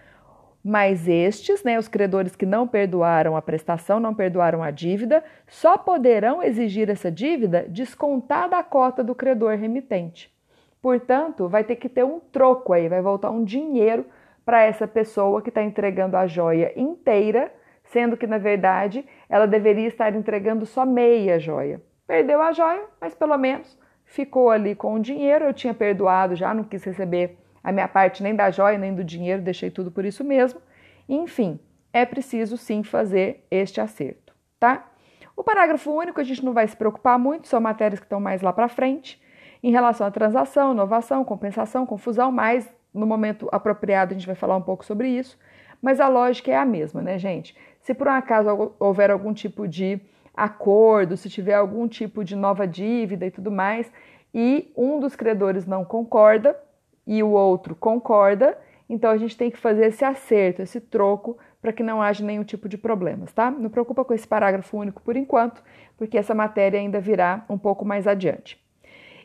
Mas 0.64 1.06
estes, 1.06 1.62
né, 1.62 1.78
os 1.78 1.86
credores 1.86 2.34
que 2.34 2.46
não 2.46 2.66
perdoaram 2.66 3.36
a 3.36 3.42
prestação, 3.42 4.00
não 4.00 4.14
perdoaram 4.14 4.62
a 4.62 4.70
dívida, 4.70 5.22
só 5.46 5.76
poderão 5.76 6.42
exigir 6.42 6.88
essa 6.88 7.10
dívida 7.10 7.66
descontada 7.68 8.56
a 8.56 8.62
cota 8.62 9.04
do 9.04 9.14
credor 9.14 9.54
remitente. 9.54 10.34
Portanto, 10.80 11.46
vai 11.46 11.62
ter 11.62 11.76
que 11.76 11.90
ter 11.90 12.06
um 12.06 12.18
troco 12.18 12.72
aí, 12.72 12.88
vai 12.88 13.02
voltar 13.02 13.30
um 13.30 13.44
dinheiro 13.44 14.06
para 14.46 14.62
essa 14.62 14.88
pessoa 14.88 15.42
que 15.42 15.50
está 15.50 15.62
entregando 15.62 16.16
a 16.16 16.26
joia 16.26 16.72
inteira 16.74 17.52
sendo 17.86 18.16
que 18.16 18.26
na 18.26 18.38
verdade 18.38 19.06
ela 19.28 19.46
deveria 19.46 19.88
estar 19.88 20.14
entregando 20.14 20.66
só 20.66 20.84
meia 20.84 21.38
joia. 21.38 21.80
Perdeu 22.06 22.40
a 22.40 22.52
joia, 22.52 22.84
mas 23.00 23.14
pelo 23.14 23.36
menos 23.36 23.78
ficou 24.04 24.50
ali 24.50 24.74
com 24.74 24.94
o 24.94 25.00
dinheiro. 25.00 25.44
Eu 25.44 25.54
tinha 25.54 25.74
perdoado 25.74 26.36
já, 26.36 26.54
não 26.54 26.64
quis 26.64 26.84
receber 26.84 27.36
a 27.62 27.72
minha 27.72 27.88
parte 27.88 28.22
nem 28.22 28.34
da 28.34 28.50
joia 28.50 28.78
nem 28.78 28.94
do 28.94 29.02
dinheiro, 29.02 29.42
deixei 29.42 29.70
tudo 29.70 29.90
por 29.90 30.04
isso 30.04 30.22
mesmo. 30.22 30.60
Enfim, 31.08 31.58
é 31.92 32.04
preciso 32.04 32.56
sim 32.56 32.82
fazer 32.82 33.44
este 33.50 33.80
acerto, 33.80 34.32
tá? 34.60 34.88
O 35.36 35.42
parágrafo 35.42 35.90
único 35.90 36.20
a 36.20 36.24
gente 36.24 36.44
não 36.44 36.52
vai 36.52 36.66
se 36.66 36.76
preocupar 36.76 37.18
muito, 37.18 37.48
são 37.48 37.60
matérias 37.60 37.98
que 37.98 38.06
estão 38.06 38.20
mais 38.20 38.40
lá 38.40 38.52
para 38.52 38.68
frente. 38.68 39.20
Em 39.62 39.70
relação 39.70 40.06
à 40.06 40.10
transação, 40.10 40.72
inovação, 40.72 41.24
compensação, 41.24 41.84
confusão, 41.84 42.30
mas 42.30 42.72
no 42.94 43.06
momento 43.06 43.48
apropriado 43.50 44.12
a 44.12 44.16
gente 44.16 44.26
vai 44.26 44.36
falar 44.36 44.56
um 44.56 44.62
pouco 44.62 44.84
sobre 44.84 45.08
isso. 45.08 45.38
Mas 45.82 46.00
a 46.00 46.08
lógica 46.08 46.50
é 46.50 46.56
a 46.56 46.64
mesma, 46.64 47.02
né, 47.02 47.18
gente? 47.18 47.56
Se 47.86 47.94
por 47.94 48.08
um 48.08 48.10
acaso 48.10 48.74
houver 48.80 49.12
algum 49.12 49.32
tipo 49.32 49.68
de 49.68 50.00
acordo, 50.36 51.16
se 51.16 51.30
tiver 51.30 51.54
algum 51.54 51.86
tipo 51.86 52.24
de 52.24 52.34
nova 52.34 52.66
dívida 52.66 53.24
e 53.24 53.30
tudo 53.30 53.48
mais, 53.48 53.88
e 54.34 54.72
um 54.76 54.98
dos 54.98 55.14
credores 55.14 55.64
não 55.66 55.84
concorda 55.84 56.58
e 57.06 57.22
o 57.22 57.30
outro 57.30 57.76
concorda, 57.76 58.58
então 58.90 59.08
a 59.08 59.16
gente 59.16 59.36
tem 59.36 59.52
que 59.52 59.56
fazer 59.56 59.86
esse 59.86 60.04
acerto, 60.04 60.62
esse 60.62 60.80
troco, 60.80 61.38
para 61.62 61.72
que 61.72 61.84
não 61.84 62.02
haja 62.02 62.24
nenhum 62.24 62.42
tipo 62.42 62.68
de 62.68 62.76
problemas, 62.76 63.32
tá? 63.32 63.52
Não 63.52 63.70
preocupa 63.70 64.04
com 64.04 64.12
esse 64.12 64.26
parágrafo 64.26 64.76
único 64.76 65.00
por 65.00 65.16
enquanto, 65.16 65.62
porque 65.96 66.18
essa 66.18 66.34
matéria 66.34 66.80
ainda 66.80 66.98
virá 66.98 67.44
um 67.48 67.56
pouco 67.56 67.84
mais 67.84 68.08
adiante. 68.08 68.60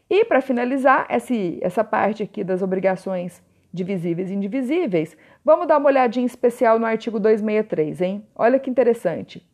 E 0.08 0.24
para 0.24 0.40
finalizar 0.40 1.08
esse, 1.10 1.58
essa 1.64 1.84
parte 1.84 2.22
aqui 2.22 2.44
das 2.44 2.62
obrigações 2.62 3.42
divisíveis 3.74 4.30
e 4.30 4.36
indivisíveis, 4.36 5.18
vamos 5.44 5.68
dar 5.68 5.78
uma 5.78 5.90
olhadinha 5.90 6.26
especial 6.26 6.80
no 6.80 6.86
artigo 6.86 7.20
263, 7.20 8.02
hein? 8.02 8.26
Olha 8.36 8.60
que 8.60 8.70
interessante. 8.70 9.48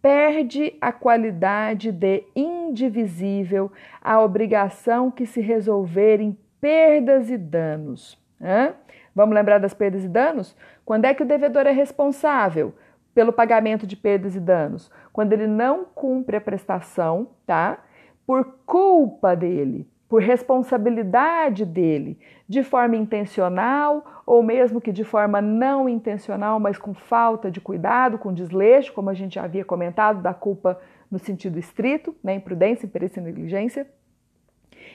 Perde 0.00 0.76
a 0.80 0.92
qualidade 0.92 1.90
de 1.90 2.24
indivisível 2.34 3.72
a 4.00 4.20
obrigação 4.20 5.10
que 5.10 5.26
se 5.26 5.40
resolver 5.40 6.20
em 6.20 6.36
perdas 6.60 7.30
e 7.30 7.36
danos. 7.36 8.18
Hã? 8.40 8.74
Vamos 9.14 9.34
lembrar 9.34 9.58
das 9.58 9.72
perdas 9.72 10.04
e 10.04 10.08
danos? 10.08 10.54
Quando 10.84 11.06
é 11.06 11.14
que 11.14 11.22
o 11.22 11.26
devedor 11.26 11.66
é 11.66 11.72
responsável 11.72 12.74
pelo 13.14 13.32
pagamento 13.32 13.86
de 13.86 13.96
perdas 13.96 14.36
e 14.36 14.40
danos? 14.40 14.90
Quando 15.12 15.32
ele 15.32 15.46
não 15.46 15.84
cumpre 15.86 16.36
a 16.36 16.40
prestação, 16.40 17.30
tá? 17.46 17.78
Por 18.26 18.44
culpa 18.66 19.34
dele, 19.34 19.88
por 20.08 20.22
responsabilidade 20.22 21.64
dele, 21.64 22.18
de 22.48 22.62
forma 22.62 22.96
intencional 22.96 24.22
ou 24.24 24.42
mesmo 24.42 24.80
que 24.80 24.92
de 24.92 25.04
forma 25.04 25.40
não 25.40 25.88
intencional, 25.88 26.58
mas 26.60 26.78
com 26.78 26.94
falta 26.94 27.50
de 27.50 27.60
cuidado, 27.60 28.18
com 28.18 28.32
desleixo, 28.32 28.92
como 28.92 29.10
a 29.10 29.14
gente 29.14 29.34
já 29.34 29.44
havia 29.44 29.64
comentado, 29.64 30.22
da 30.22 30.34
culpa 30.34 30.80
no 31.10 31.18
sentido 31.18 31.58
estrito, 31.58 32.14
né, 32.22 32.34
imprudência, 32.34 32.86
imperícia 32.86 33.20
e 33.20 33.22
negligência. 33.22 33.86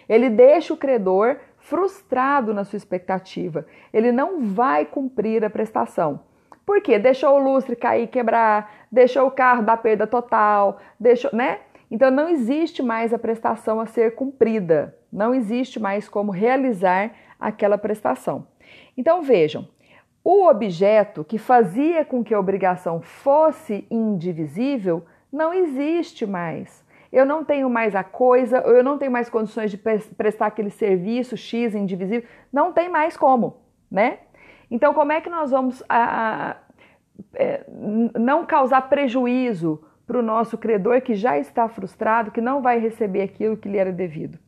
Ele 0.08 0.30
deixa 0.30 0.74
o 0.74 0.78
credor 0.78 1.38
frustrado 1.58 2.54
na 2.54 2.64
sua 2.64 2.78
expectativa. 2.78 3.66
Ele 3.94 4.12
não 4.12 4.42
vai 4.42 4.86
cumprir 4.86 5.46
a 5.46 5.50
prestação. 5.50 6.22
Por 6.66 6.82
quê? 6.82 7.00
Deixou 7.00 7.36
o 7.36 7.44
lustre 7.44 7.76
cair, 7.76 8.08
quebrar, 8.08 8.88
deixou 8.92 9.28
o 9.28 9.32
carro 9.32 9.64
dar 9.64 9.78
perda 9.78 10.06
total, 10.06 10.80
deixou, 11.00 11.32
né? 11.34 11.60
Então 11.90 12.10
não 12.10 12.30
existe 12.30 12.82
mais 12.82 13.14
a 13.14 13.20
prestação 13.20 13.80
a 13.80 13.86
ser 13.86 14.16
cumprida, 14.16 14.96
não 15.12 15.34
existe 15.34 15.80
mais 15.80 16.08
como 16.08 16.32
realizar 16.32 17.12
aquela 17.40 17.78
prestação. 17.78 18.48
Então 18.96 19.22
vejam, 19.22 19.68
o 20.24 20.48
objeto 20.48 21.24
que 21.24 21.38
fazia 21.38 22.06
com 22.06 22.24
que 22.24 22.34
a 22.34 22.40
obrigação 22.40 23.02
fosse 23.02 23.86
indivisível 23.90 25.04
não 25.32 25.54
existe 25.54 26.26
mais. 26.26 26.86
Eu 27.12 27.26
não 27.26 27.44
tenho 27.44 27.70
mais 27.70 27.96
a 27.96 28.04
coisa, 28.04 28.60
eu 28.60 28.84
não 28.84 28.98
tenho 28.98 29.12
mais 29.12 29.30
condições 29.30 29.72
de 29.72 29.78
prestar 29.78 30.46
aquele 30.46 30.70
serviço 30.70 31.36
X 31.36 31.76
indivisível, 31.76 32.28
não 32.54 32.72
tem 32.72 32.88
mais 32.88 33.18
como, 33.18 33.58
né? 33.90 34.20
Então, 34.70 34.94
como 34.94 35.12
é 35.12 35.20
que 35.20 35.30
nós 35.30 35.52
vamos 35.52 35.84
a, 35.90 36.52
a, 36.52 36.56
é, 37.34 37.66
não 38.18 38.46
causar 38.46 38.88
prejuízo 38.88 39.84
para 40.08 40.18
o 40.18 40.22
nosso 40.22 40.58
credor 40.58 41.02
que 41.02 41.14
já 41.14 41.38
está 41.38 41.68
frustrado, 41.68 42.32
que 42.32 42.40
não 42.40 42.62
vai 42.62 42.80
receber 42.80 43.24
aquilo 43.24 43.58
que 43.58 43.68
lhe 43.68 43.78
era 43.78 43.92
devido? 43.92 44.40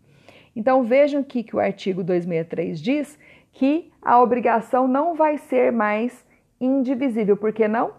Então, 0.56 0.84
vejam 0.84 1.22
aqui 1.22 1.44
que 1.44 1.56
o 1.56 1.60
artigo 1.60 2.04
263 2.04 2.80
diz 2.80 3.20
que 3.52 3.92
a 4.02 4.22
obrigação 4.22 4.88
não 4.88 5.16
vai 5.16 5.38
ser 5.38 5.72
mais 5.72 6.26
indivisível. 6.60 7.36
Por 7.38 7.52
que 7.52 7.68
não? 7.68 7.94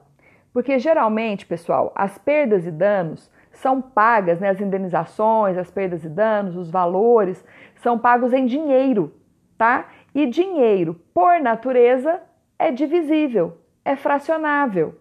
Porque 0.53 0.79
geralmente, 0.79 1.45
pessoal, 1.47 1.93
as 1.95 2.17
perdas 2.17 2.67
e 2.67 2.71
danos 2.71 3.31
são 3.51 3.81
pagas, 3.81 4.40
né, 4.40 4.49
as 4.49 4.61
indenizações, 4.61 5.57
as 5.57 5.71
perdas 5.71 6.05
e 6.05 6.09
danos, 6.09 6.57
os 6.57 6.71
valores, 6.71 7.45
são 7.77 7.99
pagos 7.99 8.33
em 8.33 8.47
dinheiro, 8.47 9.14
tá? 9.57 9.88
E 10.14 10.27
dinheiro, 10.27 11.01
por 11.12 11.40
natureza, 11.40 12.21
é 12.59 12.71
divisível, 12.71 13.59
é 13.85 13.97
fracionável. 13.97 14.95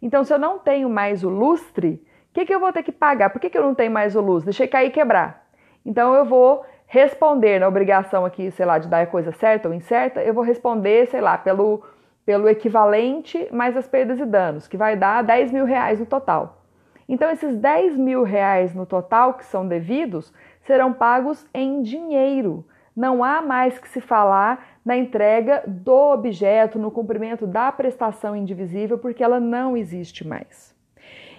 Então, 0.00 0.24
se 0.24 0.32
eu 0.32 0.38
não 0.38 0.58
tenho 0.58 0.88
mais 0.88 1.22
o 1.22 1.28
lustre, 1.28 2.02
o 2.30 2.34
que, 2.34 2.46
que 2.46 2.54
eu 2.54 2.60
vou 2.60 2.72
ter 2.72 2.82
que 2.82 2.92
pagar? 2.92 3.30
Por 3.30 3.40
que, 3.40 3.50
que 3.50 3.58
eu 3.58 3.62
não 3.62 3.74
tenho 3.74 3.90
mais 3.90 4.14
o 4.16 4.20
lustre? 4.20 4.46
Deixei 4.46 4.68
cair 4.68 4.88
e 4.88 4.92
quebrar. 4.92 5.48
Então, 5.84 6.14
eu 6.14 6.24
vou 6.24 6.64
responder 6.90 7.60
na 7.60 7.68
obrigação 7.68 8.24
aqui, 8.24 8.50
sei 8.50 8.66
lá, 8.66 8.78
de 8.78 8.88
dar 8.88 9.02
a 9.02 9.06
coisa 9.06 9.30
certa 9.30 9.68
ou 9.68 9.74
incerta, 9.74 10.20
eu 10.20 10.34
vou 10.34 10.42
responder, 10.42 11.06
sei 11.06 11.20
lá, 11.20 11.38
pelo, 11.38 11.84
pelo 12.26 12.48
equivalente 12.48 13.48
mais 13.52 13.76
as 13.76 13.86
perdas 13.86 14.18
e 14.18 14.24
danos, 14.26 14.66
que 14.66 14.76
vai 14.76 14.96
dar 14.96 15.22
10 15.22 15.52
mil 15.52 15.64
reais 15.64 16.00
no 16.00 16.06
total. 16.06 16.64
Então, 17.08 17.30
esses 17.30 17.56
10 17.56 17.96
mil 17.96 18.24
reais 18.24 18.74
no 18.74 18.84
total 18.84 19.34
que 19.34 19.44
são 19.44 19.68
devidos 19.68 20.32
serão 20.62 20.92
pagos 20.92 21.46
em 21.54 21.80
dinheiro 21.80 22.64
não 23.00 23.22
há 23.22 23.40
mais 23.40 23.78
que 23.78 23.88
se 23.88 24.00
falar 24.00 24.78
na 24.84 24.96
entrega 24.96 25.62
do 25.66 26.12
objeto, 26.12 26.78
no 26.78 26.90
cumprimento 26.90 27.46
da 27.46 27.70
prestação 27.70 28.34
indivisível, 28.34 28.98
porque 28.98 29.22
ela 29.22 29.38
não 29.38 29.76
existe 29.76 30.26
mais. 30.26 30.74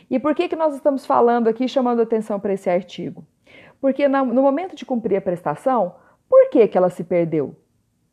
E 0.09 0.17
por 0.17 0.33
que, 0.33 0.47
que 0.47 0.55
nós 0.55 0.73
estamos 0.73 1.05
falando 1.05 1.47
aqui, 1.47 1.67
chamando 1.67 2.01
atenção 2.01 2.39
para 2.39 2.53
esse 2.53 2.69
artigo? 2.69 3.23
Porque 3.81 4.07
no 4.07 4.41
momento 4.41 4.75
de 4.75 4.85
cumprir 4.85 5.17
a 5.17 5.21
prestação, 5.21 5.95
por 6.29 6.49
que, 6.49 6.67
que 6.67 6.77
ela 6.77 6.89
se 6.89 7.03
perdeu? 7.03 7.55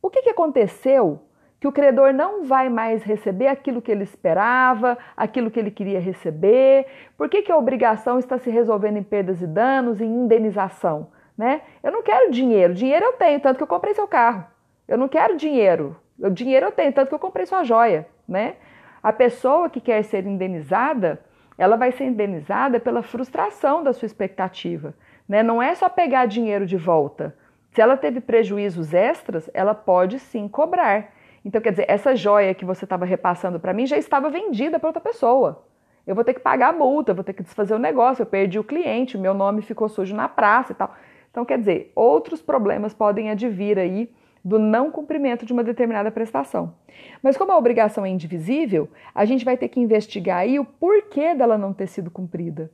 O 0.02 0.11
que, 0.11 0.22
que 0.22 0.31
aconteceu 0.31 1.20
que 1.61 1.68
o 1.68 1.72
credor 1.72 2.12
não 2.12 2.44
vai 2.44 2.68
mais 2.68 3.02
receber 3.02 3.48
aquilo 3.48 3.83
que 3.83 3.92
ele 3.92 4.02
esperava, 4.02 4.96
aquilo 5.16 5.50
que 5.50 5.61
ele 5.61 5.70
queria 5.70 6.00
receber? 6.00 6.87
Por 7.16 7.28
que, 7.28 7.42
que 7.42 7.52
a 7.52 7.57
obrigação 7.57 8.18
está 8.18 8.38
se 8.38 8.48
resolvendo 8.48 8.96
em 8.96 9.02
perdas 9.02 9.42
e 9.42 9.46
danos, 9.46 10.00
em 10.00 10.07
indenização? 10.07 11.09
né? 11.38 11.62
Eu 11.85 11.92
não 11.92 12.02
quero 12.02 12.33
dinheiro. 12.33 12.74
Dinheiro 12.74 13.04
eu 13.04 13.12
tenho, 13.12 13.38
tanto 13.38 13.57
que 13.59 13.62
eu 13.62 13.68
comprei 13.68 13.94
seu 13.94 14.09
carro. 14.09 14.44
Eu 14.88 14.98
não 14.98 15.07
quero 15.07 15.37
dinheiro. 15.37 15.96
O 16.18 16.28
dinheiro 16.28 16.66
eu 16.66 16.72
tenho, 16.72 16.92
tanto 16.92 17.09
que 17.09 17.14
eu 17.14 17.18
comprei 17.18 17.46
sua 17.46 17.62
joia, 17.62 18.09
né? 18.26 18.57
A 19.00 19.12
pessoa 19.12 19.70
que 19.70 19.81
quer 19.81 20.02
ser 20.02 20.26
indenizada, 20.26 21.20
ela 21.57 21.76
vai 21.76 21.92
ser 21.92 22.07
indenizada 22.07 22.81
pela 22.81 23.02
frustração 23.02 23.85
da 23.85 23.92
sua 23.92 24.07
expectativa, 24.07 24.92
né? 25.29 25.43
Não 25.43 25.62
é 25.62 25.75
só 25.75 25.88
pegar 25.88 26.27
dinheiro 26.27 26.64
de 26.67 26.77
volta. 26.77 27.37
Se 27.73 27.81
ela 27.81 27.97
teve 27.97 28.21
prejuízos 28.21 28.95
extras, 28.95 29.51
ela 29.53 29.75
pode 29.75 30.19
sim 30.19 30.49
cobrar. 30.49 31.12
Então, 31.45 31.61
quer 31.61 31.71
dizer, 31.71 31.87
essa 31.88 32.17
joia 32.17 32.55
que 32.55 32.64
você 32.64 32.85
estava 32.85 33.05
repassando 33.05 33.61
para 33.61 33.73
mim 33.73 33.87
já 33.87 33.97
estava 33.97 34.31
vendida 34.31 34.79
para 34.79 34.88
outra 34.88 35.01
pessoa. 35.01 35.64
Eu 36.07 36.14
vou 36.14 36.25
ter 36.25 36.35
que 36.35 36.41
pagar 36.41 36.71
a 36.71 36.73
multa, 36.73 37.12
vou 37.12 37.23
ter 37.23 37.35
que 37.35 37.43
desfazer 37.43 37.75
o 37.75 37.79
negócio, 37.79 38.23
eu 38.23 38.27
perdi 38.27 38.59
o 38.59 38.64
cliente, 38.64 39.17
o 39.17 39.21
meu 39.21 39.35
nome 39.35 39.61
ficou 39.61 39.88
sujo 39.88 40.17
na 40.17 40.29
praça 40.29 40.73
e 40.73 40.75
tal. 40.75 40.95
Então, 41.31 41.45
quer 41.45 41.59
dizer, 41.59 41.93
outros 41.95 42.41
problemas 42.41 42.95
podem 42.95 43.31
advir 43.31 43.79
aí 43.79 44.11
do 44.43 44.59
não 44.59 44.91
cumprimento 44.91 45.45
de 45.45 45.53
uma 45.53 45.62
determinada 45.62 46.11
prestação. 46.11 46.75
Mas 47.23 47.37
como 47.37 47.53
a 47.53 47.59
obrigação 47.59 48.07
é 48.07 48.09
indivisível, 48.09 48.88
a 49.14 49.25
gente 49.25 49.45
vai 49.45 49.57
ter 49.57 49.69
que 49.69 49.81
investigar 49.81 50.38
aí 50.38 50.59
o 50.59 50.64
porquê 50.64 51.35
dela 51.35 51.59
não 51.59 51.75
ter 51.75 51.87
sido 51.87 52.11
cumprida. 52.11 52.71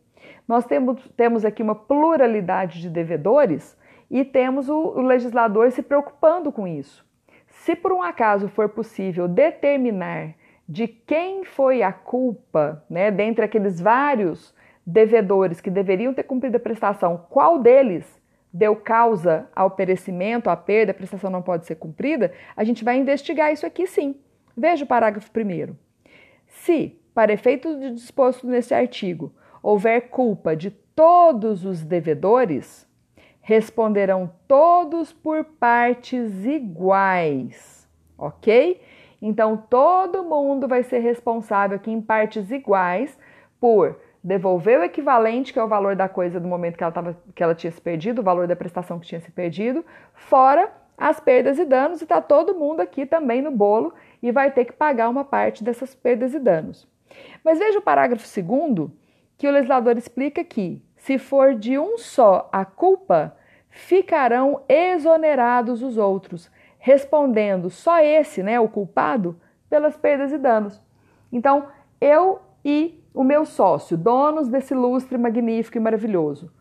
Nós 0.46 0.64
temos, 0.66 1.08
temos 1.16 1.44
aqui 1.44 1.62
uma 1.62 1.74
pluralidade 1.74 2.80
de 2.80 2.90
devedores 2.90 3.76
e 4.10 4.24
temos 4.24 4.68
o, 4.68 4.76
o 4.76 5.02
legislador 5.02 5.70
se 5.70 5.82
preocupando 5.82 6.52
com 6.52 6.66
isso. 6.66 7.04
Se 7.46 7.74
por 7.74 7.92
um 7.92 8.02
acaso 8.02 8.48
for 8.48 8.68
possível 8.68 9.26
determinar 9.26 10.34
de 10.68 10.88
quem 10.88 11.44
foi 11.44 11.82
a 11.82 11.92
culpa, 11.92 12.84
né, 12.88 13.10
dentre 13.10 13.44
aqueles 13.44 13.80
vários 13.80 14.54
devedores 14.86 15.60
que 15.60 15.70
deveriam 15.70 16.12
ter 16.12 16.24
cumprido 16.24 16.56
a 16.56 16.60
prestação, 16.60 17.26
qual 17.30 17.58
deles 17.58 18.22
deu 18.52 18.76
causa 18.76 19.48
ao 19.54 19.70
perecimento, 19.70 20.48
à 20.48 20.56
perda, 20.56 20.92
a 20.92 20.94
prestação 20.94 21.30
não 21.30 21.42
pode 21.42 21.66
ser 21.66 21.74
cumprida, 21.74 22.32
a 22.56 22.62
gente 22.62 22.84
vai 22.84 22.96
investigar 22.96 23.52
isso 23.52 23.66
aqui 23.66 23.86
sim. 23.86 24.14
Veja 24.56 24.84
o 24.84 24.88
parágrafo 24.88 25.30
primeiro. 25.30 25.76
Se, 26.46 26.96
para 27.12 27.32
efeito 27.32 27.78
de 27.78 27.90
disposto 27.90 28.46
nesse 28.46 28.72
artigo, 28.72 29.34
houver 29.64 30.10
culpa 30.10 30.54
de 30.54 30.70
todos 30.70 31.64
os 31.64 31.82
devedores, 31.82 32.86
responderão 33.40 34.30
todos 34.46 35.10
por 35.10 35.42
partes 35.42 36.44
iguais, 36.44 37.88
ok? 38.18 38.82
Então 39.22 39.56
todo 39.56 40.22
mundo 40.22 40.68
vai 40.68 40.82
ser 40.82 40.98
responsável 40.98 41.76
aqui 41.76 41.90
em 41.90 42.02
partes 42.02 42.50
iguais 42.50 43.18
por 43.58 43.98
devolver 44.22 44.80
o 44.80 44.84
equivalente, 44.84 45.50
que 45.50 45.58
é 45.58 45.64
o 45.64 45.68
valor 45.68 45.96
da 45.96 46.10
coisa 46.10 46.38
do 46.38 46.46
momento 46.46 46.76
que 46.76 46.84
ela, 46.84 46.92
tava, 46.92 47.16
que 47.34 47.42
ela 47.42 47.54
tinha 47.54 47.72
se 47.72 47.80
perdido, 47.80 48.20
o 48.20 48.24
valor 48.24 48.46
da 48.46 48.54
prestação 48.54 49.00
que 49.00 49.06
tinha 49.06 49.20
se 49.20 49.30
perdido, 49.30 49.82
fora 50.12 50.70
as 50.96 51.18
perdas 51.18 51.58
e 51.58 51.64
danos, 51.64 52.02
e 52.02 52.04
está 52.04 52.20
todo 52.20 52.54
mundo 52.54 52.80
aqui 52.80 53.06
também 53.06 53.40
no 53.40 53.50
bolo 53.50 53.94
e 54.22 54.30
vai 54.30 54.50
ter 54.50 54.66
que 54.66 54.72
pagar 54.74 55.08
uma 55.08 55.24
parte 55.24 55.64
dessas 55.64 55.94
perdas 55.94 56.34
e 56.34 56.38
danos. 56.38 56.86
Mas 57.42 57.58
veja 57.58 57.78
o 57.78 57.82
parágrafo 57.82 58.26
segundo, 58.26 58.92
que 59.36 59.48
o 59.48 59.50
legislador 59.50 59.96
explica 59.96 60.44
que, 60.44 60.82
se 60.96 61.18
for 61.18 61.54
de 61.54 61.78
um 61.78 61.98
só 61.98 62.48
a 62.52 62.64
culpa, 62.64 63.36
ficarão 63.68 64.62
exonerados 64.68 65.82
os 65.82 65.98
outros, 65.98 66.50
respondendo 66.78 67.70
só 67.70 68.00
esse, 68.00 68.42
né, 68.42 68.58
o 68.60 68.68
culpado, 68.68 69.38
pelas 69.68 69.96
perdas 69.96 70.32
e 70.32 70.38
danos. 70.38 70.80
Então, 71.32 71.66
eu 72.00 72.40
e 72.64 73.02
o 73.12 73.24
meu 73.24 73.44
sócio, 73.44 73.96
donos 73.96 74.48
desse 74.48 74.74
lustre 74.74 75.18
magnífico 75.18 75.76
e 75.76 75.80
maravilhoso. 75.80 76.52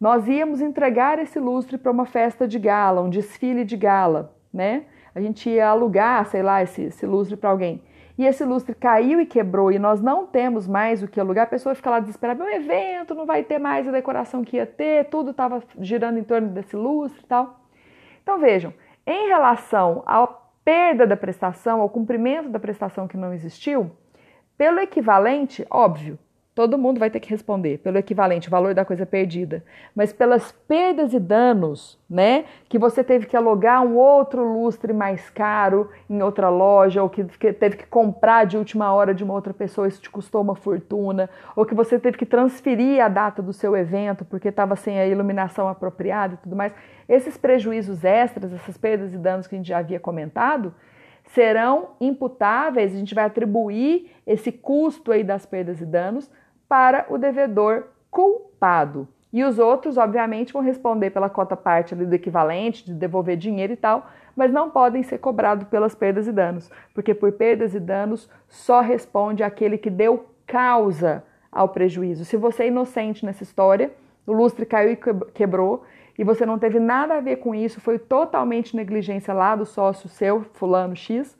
Nós 0.00 0.28
íamos 0.28 0.60
entregar 0.60 1.18
esse 1.18 1.38
lustre 1.40 1.76
para 1.76 1.90
uma 1.90 2.06
festa 2.06 2.46
de 2.46 2.58
gala, 2.58 3.00
um 3.00 3.10
desfile 3.10 3.64
de 3.64 3.76
gala, 3.76 4.34
né? 4.52 4.84
A 5.14 5.20
gente 5.20 5.50
ia 5.50 5.68
alugar, 5.68 6.24
sei 6.26 6.42
lá, 6.42 6.62
esse, 6.62 6.82
esse 6.82 7.04
lustre 7.04 7.36
para 7.36 7.50
alguém. 7.50 7.82
E 8.18 8.26
esse 8.26 8.44
lustre 8.44 8.74
caiu 8.74 9.20
e 9.20 9.26
quebrou 9.26 9.70
e 9.70 9.78
nós 9.78 10.00
não 10.00 10.26
temos 10.26 10.66
mais 10.66 11.04
o 11.04 11.06
que 11.06 11.20
alugar, 11.20 11.44
a 11.44 11.50
pessoa 11.50 11.72
fica 11.76 11.88
lá 11.88 12.00
desesperada, 12.00 12.42
meu 12.42 12.52
evento 12.52 13.14
não 13.14 13.24
vai 13.24 13.44
ter 13.44 13.60
mais 13.60 13.86
a 13.86 13.92
decoração 13.92 14.42
que 14.42 14.56
ia 14.56 14.66
ter, 14.66 15.04
tudo 15.04 15.30
estava 15.30 15.62
girando 15.78 16.18
em 16.18 16.24
torno 16.24 16.48
desse 16.48 16.74
lustre 16.74 17.22
e 17.22 17.26
tal. 17.26 17.60
Então 18.20 18.40
vejam, 18.40 18.74
em 19.06 19.28
relação 19.28 20.02
à 20.04 20.26
perda 20.64 21.06
da 21.06 21.16
prestação, 21.16 21.80
ao 21.80 21.88
cumprimento 21.88 22.48
da 22.48 22.58
prestação 22.58 23.06
que 23.06 23.16
não 23.16 23.32
existiu, 23.32 23.92
pelo 24.56 24.80
equivalente, 24.80 25.64
óbvio, 25.70 26.18
todo 26.58 26.76
mundo 26.76 26.98
vai 26.98 27.08
ter 27.08 27.20
que 27.20 27.30
responder 27.30 27.78
pelo 27.78 27.98
equivalente, 27.98 28.48
o 28.48 28.50
valor 28.50 28.74
da 28.74 28.84
coisa 28.84 29.06
perdida, 29.06 29.62
mas 29.94 30.12
pelas 30.12 30.50
perdas 30.50 31.14
e 31.14 31.20
danos, 31.20 31.96
né? 32.10 32.46
Que 32.68 32.76
você 32.76 33.04
teve 33.04 33.26
que 33.26 33.36
alugar 33.36 33.80
um 33.86 33.96
outro 33.96 34.42
lustre 34.42 34.92
mais 34.92 35.30
caro 35.30 35.88
em 36.10 36.20
outra 36.20 36.48
loja, 36.48 37.00
ou 37.00 37.08
que 37.08 37.22
teve 37.22 37.76
que 37.76 37.86
comprar 37.86 38.44
de 38.44 38.58
última 38.58 38.92
hora 38.92 39.14
de 39.14 39.22
uma 39.22 39.34
outra 39.34 39.54
pessoa, 39.54 39.86
isso 39.86 40.02
te 40.02 40.10
custou 40.10 40.42
uma 40.42 40.56
fortuna, 40.56 41.30
ou 41.54 41.64
que 41.64 41.76
você 41.76 41.96
teve 41.96 42.18
que 42.18 42.26
transferir 42.26 43.00
a 43.04 43.08
data 43.08 43.40
do 43.40 43.52
seu 43.52 43.76
evento 43.76 44.24
porque 44.24 44.48
estava 44.48 44.74
sem 44.74 44.98
a 44.98 45.06
iluminação 45.06 45.68
apropriada 45.68 46.34
e 46.34 46.38
tudo 46.38 46.56
mais. 46.56 46.72
Esses 47.08 47.36
prejuízos 47.36 48.02
extras, 48.02 48.52
essas 48.52 48.76
perdas 48.76 49.14
e 49.14 49.16
danos 49.16 49.46
que 49.46 49.54
a 49.54 49.58
gente 49.58 49.68
já 49.68 49.78
havia 49.78 50.00
comentado, 50.00 50.74
serão 51.26 51.90
imputáveis, 52.00 52.92
a 52.92 52.98
gente 52.98 53.14
vai 53.14 53.26
atribuir 53.26 54.10
esse 54.26 54.50
custo 54.50 55.12
aí 55.12 55.22
das 55.22 55.46
perdas 55.46 55.80
e 55.80 55.86
danos 55.86 56.28
para 56.68 57.06
o 57.08 57.16
devedor 57.16 57.84
culpado. 58.10 59.08
E 59.32 59.44
os 59.44 59.58
outros, 59.58 59.96
obviamente, 59.96 60.52
vão 60.52 60.62
responder 60.62 61.10
pela 61.10 61.28
cota 61.28 61.56
parte 61.56 61.94
do 61.94 62.14
equivalente, 62.14 62.84
de 62.84 62.94
devolver 62.94 63.36
dinheiro 63.36 63.72
e 63.72 63.76
tal, 63.76 64.08
mas 64.34 64.52
não 64.52 64.70
podem 64.70 65.02
ser 65.02 65.18
cobrados 65.18 65.66
pelas 65.68 65.94
perdas 65.94 66.26
e 66.26 66.32
danos, 66.32 66.70
porque 66.94 67.12
por 67.12 67.32
perdas 67.32 67.74
e 67.74 67.80
danos 67.80 68.30
só 68.48 68.80
responde 68.80 69.42
aquele 69.42 69.76
que 69.76 69.90
deu 69.90 70.26
causa 70.46 71.24
ao 71.52 71.68
prejuízo. 71.68 72.24
Se 72.24 72.36
você 72.36 72.64
é 72.64 72.68
inocente 72.68 73.26
nessa 73.26 73.42
história, 73.42 73.92
o 74.26 74.32
lustre 74.32 74.64
caiu 74.64 74.92
e 74.92 74.98
quebrou, 75.32 75.84
e 76.18 76.24
você 76.24 76.44
não 76.46 76.58
teve 76.58 76.80
nada 76.80 77.14
a 77.14 77.20
ver 77.20 77.36
com 77.36 77.54
isso, 77.54 77.80
foi 77.80 77.98
totalmente 77.98 78.76
negligência 78.76 79.34
lá 79.34 79.54
do 79.54 79.66
sócio 79.66 80.08
seu, 80.08 80.42
fulano 80.54 80.96
X, 80.96 81.36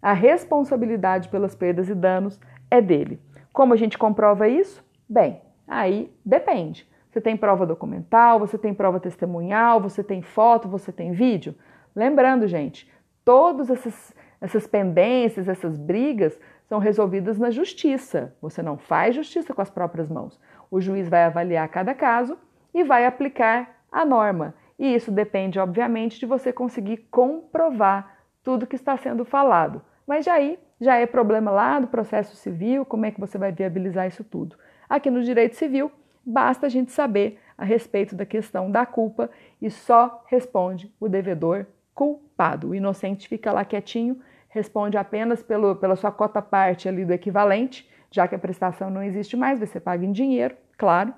a 0.00 0.12
responsabilidade 0.12 1.28
pelas 1.28 1.54
perdas 1.54 1.88
e 1.88 1.94
danos 1.94 2.40
é 2.70 2.80
dele. 2.80 3.20
Como 3.56 3.72
a 3.72 3.76
gente 3.76 3.96
comprova 3.96 4.46
isso? 4.46 4.84
Bem, 5.08 5.40
aí 5.66 6.14
depende. 6.22 6.86
Você 7.08 7.22
tem 7.22 7.34
prova 7.34 7.64
documental, 7.64 8.38
você 8.38 8.58
tem 8.58 8.74
prova 8.74 9.00
testemunhal, 9.00 9.80
você 9.80 10.04
tem 10.04 10.20
foto, 10.20 10.68
você 10.68 10.92
tem 10.92 11.12
vídeo? 11.12 11.54
Lembrando, 11.94 12.46
gente, 12.46 12.86
todas 13.24 13.70
essas, 13.70 14.14
essas 14.42 14.66
pendências, 14.66 15.48
essas 15.48 15.78
brigas 15.78 16.38
são 16.66 16.78
resolvidas 16.78 17.38
na 17.38 17.50
justiça. 17.50 18.36
Você 18.42 18.60
não 18.60 18.76
faz 18.76 19.14
justiça 19.14 19.54
com 19.54 19.62
as 19.62 19.70
próprias 19.70 20.10
mãos. 20.10 20.38
O 20.70 20.78
juiz 20.78 21.08
vai 21.08 21.24
avaliar 21.24 21.66
cada 21.70 21.94
caso 21.94 22.36
e 22.74 22.84
vai 22.84 23.06
aplicar 23.06 23.74
a 23.90 24.04
norma. 24.04 24.54
E 24.78 24.94
isso 24.94 25.10
depende, 25.10 25.58
obviamente, 25.58 26.20
de 26.20 26.26
você 26.26 26.52
conseguir 26.52 27.08
comprovar 27.10 28.18
tudo 28.42 28.66
que 28.66 28.76
está 28.76 28.98
sendo 28.98 29.24
falado. 29.24 29.80
Mas 30.06 30.28
aí 30.28 30.58
já 30.80 30.96
é 30.96 31.06
problema 31.06 31.50
lá 31.50 31.80
do 31.80 31.86
processo 31.86 32.36
civil, 32.36 32.84
como 32.84 33.06
é 33.06 33.10
que 33.10 33.20
você 33.20 33.38
vai 33.38 33.52
viabilizar 33.52 34.06
isso 34.06 34.22
tudo. 34.22 34.56
Aqui 34.88 35.10
no 35.10 35.22
direito 35.22 35.56
civil, 35.56 35.90
basta 36.24 36.66
a 36.66 36.68
gente 36.68 36.92
saber 36.92 37.38
a 37.56 37.64
respeito 37.64 38.14
da 38.14 38.26
questão 38.26 38.70
da 38.70 38.84
culpa 38.84 39.30
e 39.60 39.70
só 39.70 40.24
responde 40.26 40.92
o 41.00 41.08
devedor 41.08 41.66
culpado. 41.94 42.70
O 42.70 42.74
inocente 42.74 43.28
fica 43.28 43.52
lá 43.52 43.64
quietinho, 43.64 44.20
responde 44.48 44.98
apenas 44.98 45.42
pelo, 45.42 45.76
pela 45.76 45.96
sua 45.96 46.12
cota 46.12 46.42
parte 46.42 46.88
ali 46.88 47.04
do 47.04 47.12
equivalente, 47.12 47.88
já 48.10 48.28
que 48.28 48.34
a 48.34 48.38
prestação 48.38 48.90
não 48.90 49.02
existe 49.02 49.36
mais, 49.36 49.58
ser 49.68 49.80
pago 49.80 50.04
em 50.04 50.12
dinheiro, 50.12 50.54
claro, 50.76 51.12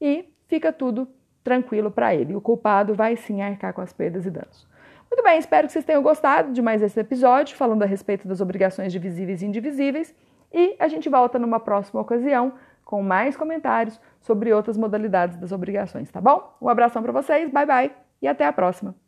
e 0.00 0.28
fica 0.48 0.72
tudo 0.72 1.08
tranquilo 1.42 1.90
para 1.90 2.14
ele. 2.14 2.34
O 2.34 2.40
culpado 2.40 2.94
vai 2.94 3.16
sim 3.16 3.40
arcar 3.40 3.72
com 3.72 3.80
as 3.80 3.92
perdas 3.92 4.26
e 4.26 4.30
danos. 4.30 4.66
Muito 5.10 5.22
bem, 5.22 5.38
espero 5.38 5.66
que 5.66 5.72
vocês 5.72 5.84
tenham 5.84 6.02
gostado 6.02 6.52
de 6.52 6.60
mais 6.60 6.82
esse 6.82 6.98
episódio 6.98 7.56
falando 7.56 7.82
a 7.82 7.86
respeito 7.86 8.26
das 8.26 8.40
obrigações 8.40 8.92
divisíveis 8.92 9.42
e 9.42 9.46
indivisíveis. 9.46 10.14
E 10.52 10.76
a 10.78 10.88
gente 10.88 11.08
volta 11.08 11.38
numa 11.38 11.60
próxima 11.60 12.00
ocasião 12.00 12.54
com 12.84 13.02
mais 13.02 13.36
comentários 13.36 14.00
sobre 14.20 14.52
outras 14.52 14.76
modalidades 14.76 15.36
das 15.36 15.52
obrigações, 15.52 16.10
tá 16.10 16.20
bom? 16.20 16.56
Um 16.60 16.68
abração 16.68 17.02
para 17.02 17.12
vocês, 17.12 17.50
bye 17.50 17.66
bye 17.66 17.92
e 18.22 18.28
até 18.28 18.46
a 18.46 18.52
próxima. 18.52 19.05